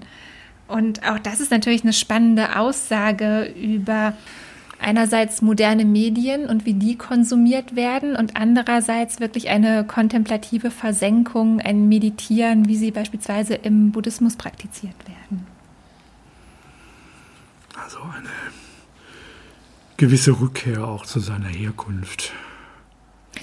[0.68, 4.12] Und auch das ist natürlich eine spannende Aussage über
[4.80, 11.88] einerseits moderne Medien und wie die konsumiert werden und andererseits wirklich eine kontemplative Versenkung, ein
[11.88, 15.46] Meditieren, wie sie beispielsweise im Buddhismus praktiziert werden.
[17.82, 18.28] Also eine
[19.96, 22.32] gewisse Rückkehr auch zu seiner Herkunft.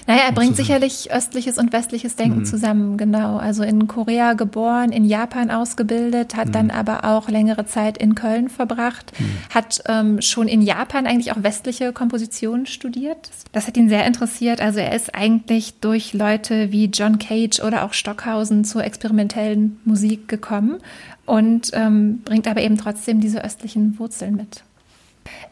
[0.07, 2.45] Naja, er bringt sicherlich östliches und westliches Denken mhm.
[2.45, 3.37] zusammen, genau.
[3.37, 6.51] Also in Korea geboren, in Japan ausgebildet, hat mhm.
[6.51, 9.37] dann aber auch längere Zeit in Köln verbracht, mhm.
[9.53, 13.31] hat ähm, schon in Japan eigentlich auch westliche Kompositionen studiert.
[13.51, 14.61] Das hat ihn sehr interessiert.
[14.61, 20.27] Also er ist eigentlich durch Leute wie John Cage oder auch Stockhausen zur experimentellen Musik
[20.27, 20.77] gekommen
[21.25, 24.64] und ähm, bringt aber eben trotzdem diese östlichen Wurzeln mit.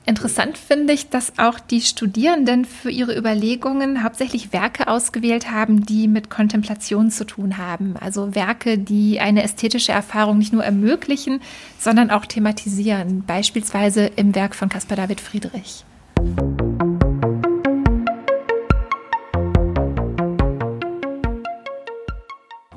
[0.05, 6.09] Interessant finde ich, dass auch die Studierenden für ihre Überlegungen hauptsächlich Werke ausgewählt haben, die
[6.09, 7.95] mit Kontemplation zu tun haben.
[7.97, 11.41] Also Werke, die eine ästhetische Erfahrung nicht nur ermöglichen,
[11.79, 13.23] sondern auch thematisieren.
[13.25, 15.85] Beispielsweise im Werk von Caspar David Friedrich.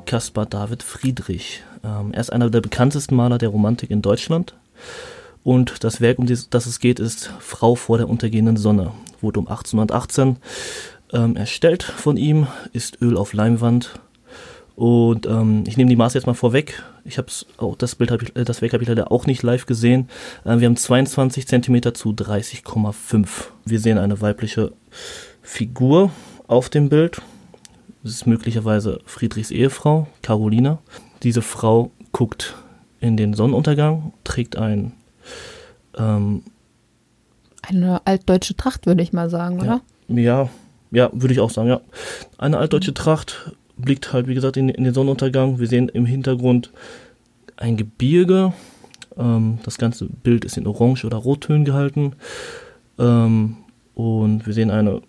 [0.06, 1.64] Caspar David Friedrich.
[1.82, 4.54] Ähm, er ist einer der bekanntesten Maler der Romantik in Deutschland.
[5.46, 8.90] Und das Werk, um das es geht, ist Frau vor der untergehenden Sonne.
[9.20, 10.38] Wurde um 1818
[11.12, 14.00] ähm, erstellt von ihm, ist Öl auf Leinwand.
[14.74, 16.82] Und ähm, ich nehme die Maße jetzt mal vorweg.
[17.04, 17.28] Ich habe
[17.58, 20.08] auch das Bild, ich, äh, das Werk habe ich leider auch nicht live gesehen.
[20.44, 23.28] Äh, wir haben 22 cm zu 30,5.
[23.64, 24.72] Wir sehen eine weibliche
[25.42, 26.10] Figur
[26.48, 27.22] auf dem Bild.
[28.02, 30.80] Das ist möglicherweise Friedrichs Ehefrau, Carolina.
[31.22, 32.56] Diese Frau guckt
[32.98, 34.92] in den Sonnenuntergang, trägt ein
[35.96, 36.42] ähm,
[37.62, 39.80] Eine altdeutsche Tracht, würde ich mal sagen, oder?
[40.08, 40.48] Ja,
[40.90, 41.80] ja, würde ich auch sagen, ja.
[42.38, 45.58] Eine altdeutsche Tracht blickt halt, wie gesagt, in, in den Sonnenuntergang.
[45.58, 46.70] Wir sehen im Hintergrund
[47.56, 48.52] ein Gebirge.
[49.16, 52.14] Ähm, das ganze Bild ist in Orange- oder Rottönen gehalten.
[52.98, 53.56] Ähm,
[53.94, 55.02] und wir sehen eine,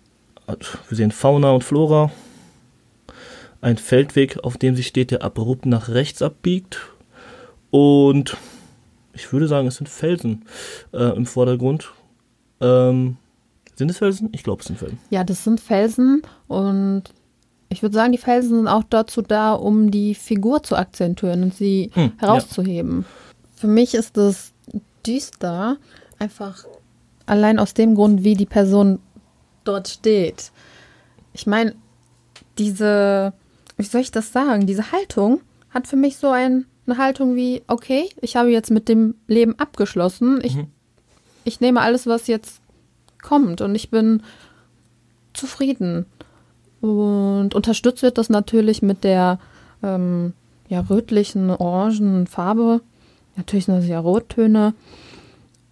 [0.46, 2.10] wir sehen Fauna und Flora.
[3.60, 6.78] Ein Feldweg, auf dem sie steht, der abrupt nach rechts abbiegt.
[7.70, 8.36] Und
[9.18, 10.44] ich würde sagen, es sind Felsen
[10.92, 11.92] äh, im Vordergrund.
[12.60, 13.16] Ähm,
[13.74, 14.28] sind es Felsen?
[14.32, 14.98] Ich glaube, es sind Felsen.
[15.10, 17.02] Ja, das sind Felsen und
[17.68, 21.54] ich würde sagen, die Felsen sind auch dazu da, um die Figur zu akzentuieren und
[21.54, 23.00] sie hm, herauszuheben.
[23.00, 23.06] Ja.
[23.56, 24.52] Für mich ist das
[25.06, 25.76] düster,
[26.18, 26.64] einfach
[27.26, 29.00] allein aus dem Grund, wie die Person
[29.64, 30.52] dort steht.
[31.32, 31.74] Ich meine,
[32.56, 33.32] diese,
[33.76, 35.40] wie soll ich das sagen, diese Haltung
[35.70, 39.58] hat für mich so ein eine Haltung wie, okay, ich habe jetzt mit dem Leben
[39.58, 40.40] abgeschlossen.
[40.42, 40.68] Ich, mhm.
[41.44, 42.60] ich nehme alles, was jetzt
[43.22, 44.22] kommt und ich bin
[45.32, 46.06] zufrieden.
[46.80, 49.38] Und unterstützt wird das natürlich mit der
[49.82, 50.32] ähm,
[50.68, 52.80] ja, rötlichen, orangen Farbe.
[53.36, 54.74] Natürlich sind das ja Rottöne.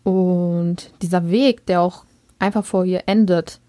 [0.04, 2.04] Und dieser Weg, der auch
[2.38, 3.60] einfach vor ihr endet.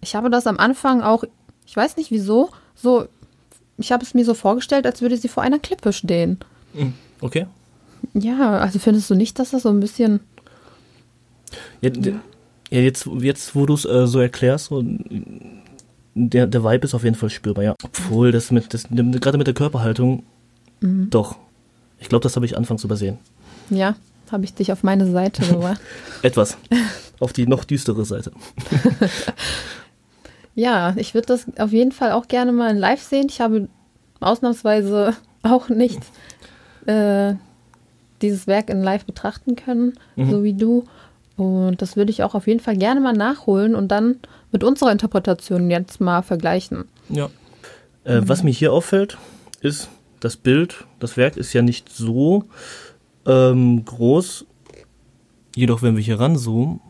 [0.00, 1.24] Ich habe das am Anfang auch,
[1.66, 3.06] ich weiß nicht wieso, so,
[3.78, 6.38] ich habe es mir so vorgestellt, als würde sie vor einer Klippe stehen.
[7.20, 7.46] Okay.
[8.12, 10.20] Ja, also findest du nicht, dass das so ein bisschen.
[11.80, 11.90] Ja,
[12.70, 14.84] ja jetzt, jetzt, wo du es äh, so erklärst, so,
[16.14, 17.74] der, der Vibe ist auf jeden Fall spürbar, ja.
[17.82, 20.24] Obwohl, das mit, das, gerade mit der Körperhaltung,
[20.80, 21.10] mhm.
[21.10, 21.36] doch.
[21.98, 23.18] Ich glaube, das habe ich anfangs übersehen.
[23.70, 23.96] Ja,
[24.30, 25.80] habe ich dich auf meine Seite gebracht.
[26.22, 26.56] Etwas.
[27.20, 28.32] Auf die noch düstere Seite.
[30.54, 33.26] ja, ich würde das auf jeden Fall auch gerne mal in live sehen.
[33.28, 33.68] Ich habe
[34.20, 36.00] ausnahmsweise auch nicht
[36.86, 37.34] äh,
[38.22, 40.30] dieses Werk in live betrachten können, mhm.
[40.30, 40.84] so wie du.
[41.36, 44.16] Und das würde ich auch auf jeden Fall gerne mal nachholen und dann
[44.52, 46.84] mit unserer Interpretation jetzt mal vergleichen.
[47.08, 47.28] Ja.
[48.04, 48.28] Äh, mhm.
[48.28, 49.18] Was mir hier auffällt,
[49.60, 49.88] ist,
[50.20, 52.44] das Bild, das Werk ist ja nicht so
[53.26, 54.46] ähm, groß.
[55.54, 56.80] Jedoch, wenn wir hier ranzoomen,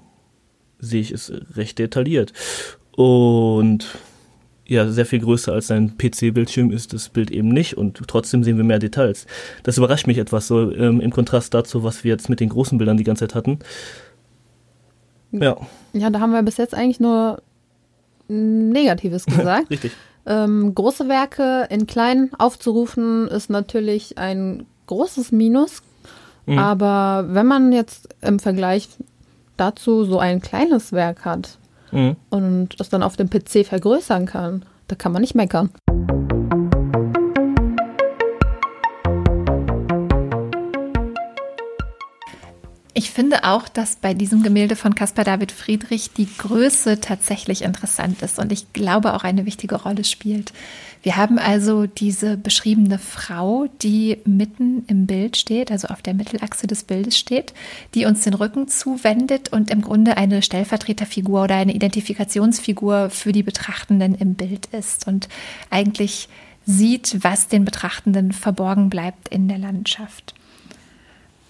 [0.78, 2.32] sehe ich es recht detailliert.
[2.92, 3.86] Und
[4.66, 8.56] ja sehr viel größer als sein PC-Bildschirm ist das Bild eben nicht und trotzdem sehen
[8.56, 9.26] wir mehr Details.
[9.62, 12.78] Das überrascht mich etwas so ähm, im Kontrast dazu, was wir jetzt mit den großen
[12.78, 13.58] Bildern die ganze Zeit hatten.
[15.32, 15.56] Ja.
[15.92, 17.42] Ja, da haben wir bis jetzt eigentlich nur
[18.28, 19.70] Negatives gesagt.
[19.70, 19.92] Richtig.
[20.26, 25.82] Ähm, große Werke in klein aufzurufen ist natürlich ein großes Minus.
[26.46, 26.58] Mhm.
[26.58, 28.88] Aber wenn man jetzt im Vergleich
[29.56, 31.58] dazu so ein kleines Werk hat
[31.94, 32.16] mhm.
[32.30, 35.70] und das dann auf dem PC vergrößern kann, da kann man nicht meckern.
[42.96, 48.22] Ich finde auch, dass bei diesem Gemälde von Caspar David Friedrich die Größe tatsächlich interessant
[48.22, 50.52] ist und ich glaube auch eine wichtige Rolle spielt.
[51.02, 56.68] Wir haben also diese beschriebene Frau, die mitten im Bild steht, also auf der Mittelachse
[56.68, 57.52] des Bildes steht,
[57.94, 63.42] die uns den Rücken zuwendet und im Grunde eine Stellvertreterfigur oder eine Identifikationsfigur für die
[63.42, 65.28] Betrachtenden im Bild ist und
[65.68, 66.28] eigentlich
[66.64, 70.34] sieht, was den Betrachtenden verborgen bleibt in der Landschaft.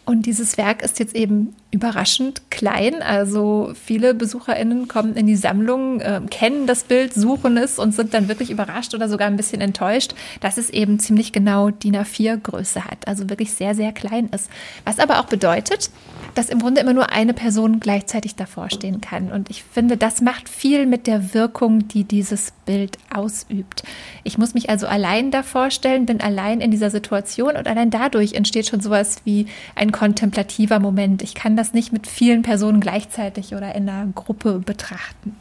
[0.04, 3.02] Und dieses Werk ist jetzt eben überraschend klein.
[3.02, 8.14] Also viele BesucherInnen kommen in die Sammlung, äh, kennen das Bild, suchen es und sind
[8.14, 12.36] dann wirklich überrascht oder sogar ein bisschen enttäuscht, dass es eben ziemlich genau DIN A4
[12.36, 13.08] Größe hat.
[13.08, 14.48] Also wirklich sehr, sehr klein ist.
[14.84, 15.90] Was aber auch bedeutet,
[16.34, 19.32] dass im Grunde immer nur eine Person gleichzeitig davor stehen kann.
[19.32, 23.82] Und ich finde, das macht viel mit der Wirkung, die dieses Bild ausübt.
[24.22, 28.34] Ich muss mich also allein davor stellen, bin allein in dieser Situation und allein dadurch
[28.34, 31.22] entsteht schon sowas wie ein kontemplativer Moment.
[31.22, 35.36] Ich kann das nicht mit vielen Personen gleichzeitig oder in einer Gruppe betrachten.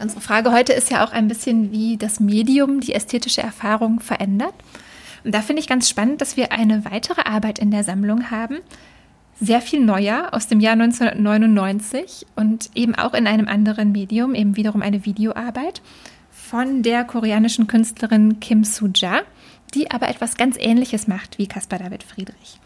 [0.00, 4.54] Unsere Frage heute ist ja auch ein bisschen, wie das Medium die ästhetische Erfahrung verändert.
[5.24, 8.58] Und da finde ich ganz spannend, dass wir eine weitere Arbeit in der Sammlung haben,
[9.40, 14.56] sehr viel neuer aus dem Jahr 1999 und eben auch in einem anderen Medium, eben
[14.56, 15.82] wiederum eine Videoarbeit
[16.30, 19.20] von der koreanischen Künstlerin Kim Soo-ja,
[19.74, 22.58] die aber etwas ganz Ähnliches macht wie Caspar David Friedrich.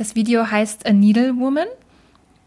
[0.00, 1.66] Das Video heißt A Needle Woman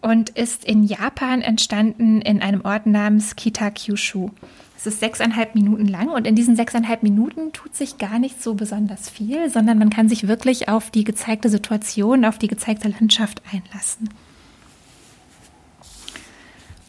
[0.01, 4.31] und ist in Japan entstanden in einem Ort namens Kitakyushu.
[4.75, 8.55] Es ist sechseinhalb Minuten lang und in diesen sechseinhalb Minuten tut sich gar nicht so
[8.55, 13.43] besonders viel, sondern man kann sich wirklich auf die gezeigte Situation, auf die gezeigte Landschaft
[13.53, 14.09] einlassen.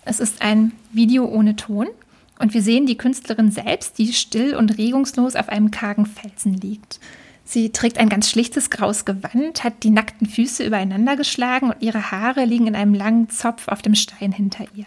[0.07, 1.89] Es ist ein Video ohne Ton
[2.39, 7.01] und wir sehen die Künstlerin selbst, die still und regungslos auf einem kargen Felsen liegt.
[7.45, 12.11] Sie trägt ein ganz schlichtes graues Gewand, hat die nackten Füße übereinander geschlagen und ihre
[12.11, 14.87] Haare liegen in einem langen Zopf auf dem Stein hinter ihr.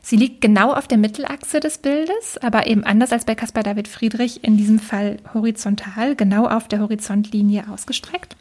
[0.00, 3.88] Sie liegt genau auf der Mittelachse des Bildes, aber eben anders als bei Caspar David
[3.88, 8.36] Friedrich in diesem Fall horizontal, genau auf der Horizontlinie ausgestreckt.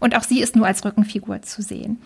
[0.00, 1.98] Und auch sie ist nur als Rückenfigur zu sehen.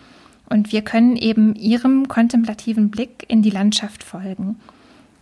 [0.49, 4.59] Und wir können eben ihrem kontemplativen Blick in die Landschaft folgen.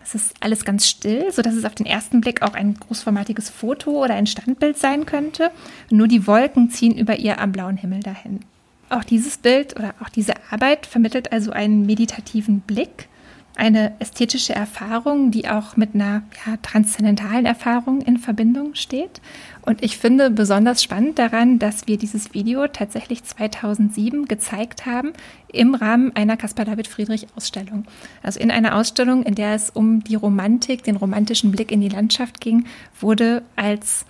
[0.06, 4.04] Es ist alles ganz still, sodass es auf den ersten Blick auch ein großformatiges Foto
[4.04, 5.50] oder ein Standbild sein könnte.
[5.90, 8.42] Nur die Wolken ziehen über ihr am blauen Himmel dahin.
[8.90, 13.08] Auch dieses Bild oder auch diese Arbeit vermittelt also einen meditativen Blick
[13.56, 19.22] eine ästhetische Erfahrung, die auch mit einer ja, transzendentalen Erfahrung in Verbindung steht.
[19.62, 25.14] Und ich finde besonders spannend daran, dass wir dieses Video tatsächlich 2007 gezeigt haben
[25.48, 27.86] im Rahmen einer Caspar David Friedrich Ausstellung.
[28.22, 31.90] Also in einer Ausstellung, in der es um die Romantik, den romantischen Blick in die
[31.90, 32.66] Landschaft ging,
[33.00, 34.06] wurde als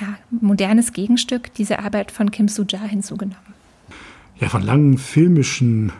[0.00, 3.54] ja, modernes Gegenstück diese Arbeit von Kim Soo-ja hinzugenommen.
[4.40, 5.92] Ja, von langen filmischen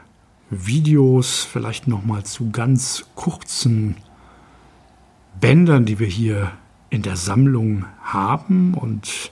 [0.51, 3.97] Videos, vielleicht noch mal zu ganz kurzen
[5.41, 6.53] Bändern, die wir hier
[6.91, 8.75] in der Sammlung haben.
[8.75, 9.31] Und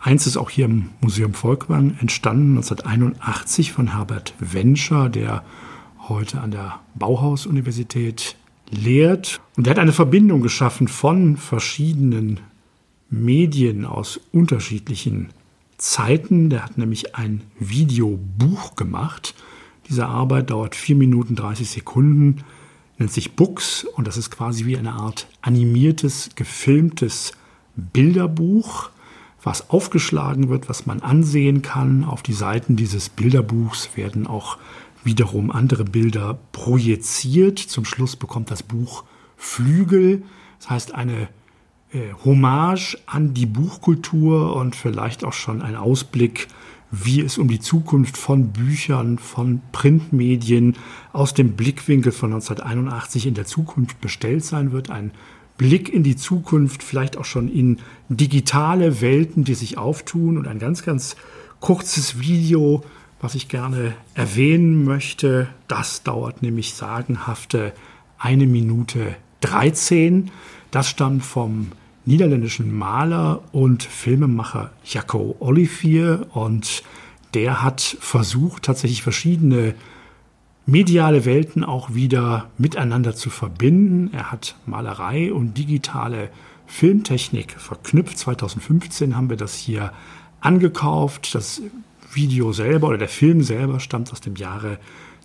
[0.00, 5.44] eins ist auch hier im Museum Volkwang entstanden, 1981 von Herbert Wenscher, der
[6.08, 8.36] heute an der Bauhaus-Universität
[8.70, 9.40] lehrt.
[9.56, 12.40] Und er hat eine Verbindung geschaffen von verschiedenen
[13.10, 15.28] Medien aus unterschiedlichen
[15.76, 16.50] Zeiten.
[16.50, 19.34] Der hat nämlich ein Videobuch gemacht
[19.88, 22.44] diese Arbeit dauert 4 Minuten 30 Sekunden,
[22.98, 27.32] nennt sich Books und das ist quasi wie eine Art animiertes, gefilmtes
[27.76, 28.90] Bilderbuch,
[29.42, 32.04] was aufgeschlagen wird, was man ansehen kann.
[32.04, 34.58] Auf die Seiten dieses Bilderbuchs werden auch
[35.04, 37.58] wiederum andere Bilder projiziert.
[37.58, 39.04] Zum Schluss bekommt das Buch
[39.36, 40.24] Flügel,
[40.58, 41.28] das heißt eine
[41.92, 46.48] äh, Hommage an die Buchkultur und vielleicht auch schon ein Ausblick
[46.90, 50.76] wie es um die Zukunft von Büchern, von Printmedien
[51.12, 54.90] aus dem Blickwinkel von 1981 in der Zukunft bestellt sein wird.
[54.90, 55.12] Ein
[55.58, 57.78] Blick in die Zukunft, vielleicht auch schon in
[58.08, 60.38] digitale Welten, die sich auftun.
[60.38, 61.16] Und ein ganz, ganz
[61.60, 62.84] kurzes Video,
[63.20, 65.48] was ich gerne erwähnen möchte.
[65.66, 67.72] Das dauert nämlich sagenhafte
[68.18, 70.30] eine Minute 13.
[70.70, 71.72] Das stammt vom
[72.08, 76.82] niederländischen Maler und Filmemacher Jaco Olivier und
[77.34, 79.74] der hat versucht, tatsächlich verschiedene
[80.64, 84.10] mediale Welten auch wieder miteinander zu verbinden.
[84.14, 86.30] Er hat Malerei und digitale
[86.66, 88.16] Filmtechnik verknüpft.
[88.16, 89.92] 2015 haben wir das hier
[90.40, 91.34] angekauft.
[91.34, 91.60] Das
[92.10, 94.78] Video selber oder der Film selber stammt aus dem Jahre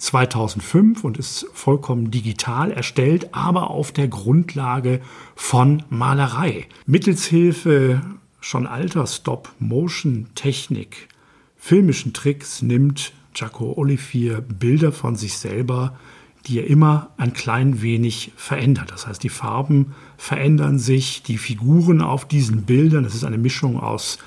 [0.03, 4.99] 2005 und ist vollkommen digital erstellt, aber auf der Grundlage
[5.35, 6.67] von Malerei.
[6.85, 8.01] Mittels Hilfe
[8.41, 11.07] schon alter Stop-Motion-Technik,
[11.57, 15.97] filmischen Tricks nimmt Jaco Olivier Bilder von sich selber,
[16.47, 18.91] die er immer ein klein wenig verändert.
[18.91, 23.79] Das heißt, die Farben verändern sich, die Figuren auf diesen Bildern, das ist eine Mischung
[23.79, 24.19] aus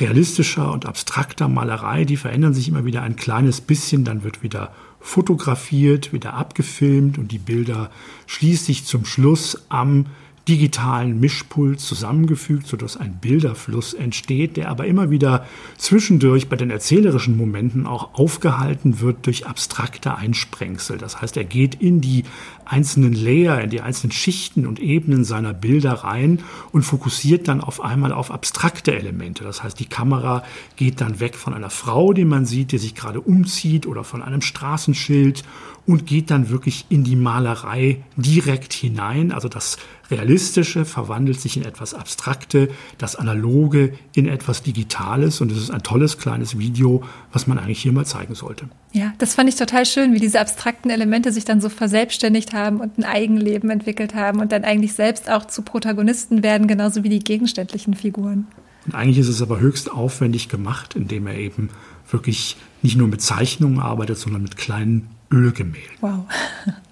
[0.00, 4.72] realistischer und abstrakter Malerei, die verändern sich immer wieder ein kleines bisschen, dann wird wieder
[5.00, 7.90] fotografiert, wieder abgefilmt und die Bilder
[8.26, 10.06] schließlich zum Schluss am
[10.50, 15.46] digitalen Mischpult zusammengefügt, sodass ein Bilderfluss entsteht, der aber immer wieder
[15.78, 20.98] zwischendurch bei den erzählerischen Momenten auch aufgehalten wird durch abstrakte Einsprengsel.
[20.98, 22.24] Das heißt, er geht in die
[22.64, 26.40] einzelnen Layer, in die einzelnen Schichten und Ebenen seiner Bilder rein
[26.72, 29.44] und fokussiert dann auf einmal auf abstrakte Elemente.
[29.44, 30.42] Das heißt, die Kamera
[30.74, 34.20] geht dann weg von einer Frau, die man sieht, die sich gerade umzieht oder von
[34.20, 35.44] einem Straßenschild
[35.90, 39.32] und geht dann wirklich in die Malerei direkt hinein.
[39.32, 39.76] Also das
[40.08, 45.82] Realistische verwandelt sich in etwas Abstrakte, das Analoge in etwas Digitales und es ist ein
[45.82, 48.68] tolles kleines Video, was man eigentlich hier mal zeigen sollte.
[48.92, 52.80] Ja, das fand ich total schön, wie diese abstrakten Elemente sich dann so verselbstständigt haben
[52.80, 57.08] und ein Eigenleben entwickelt haben und dann eigentlich selbst auch zu Protagonisten werden, genauso wie
[57.08, 58.46] die gegenständlichen Figuren.
[58.86, 61.70] Und eigentlich ist es aber höchst aufwendig gemacht, indem er eben
[62.08, 65.90] wirklich nicht nur mit Zeichnungen arbeitet, sondern mit kleinen Ölgemälden.
[66.00, 66.24] Wow.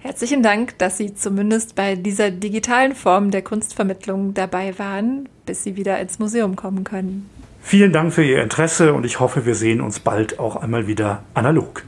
[0.00, 5.76] Herzlichen Dank, dass Sie zumindest bei dieser digitalen Form der Kunstvermittlung dabei waren, bis Sie
[5.76, 7.30] wieder ins Museum kommen können.
[7.60, 11.22] Vielen Dank für Ihr Interesse und ich hoffe, wir sehen uns bald auch einmal wieder
[11.34, 11.84] analog.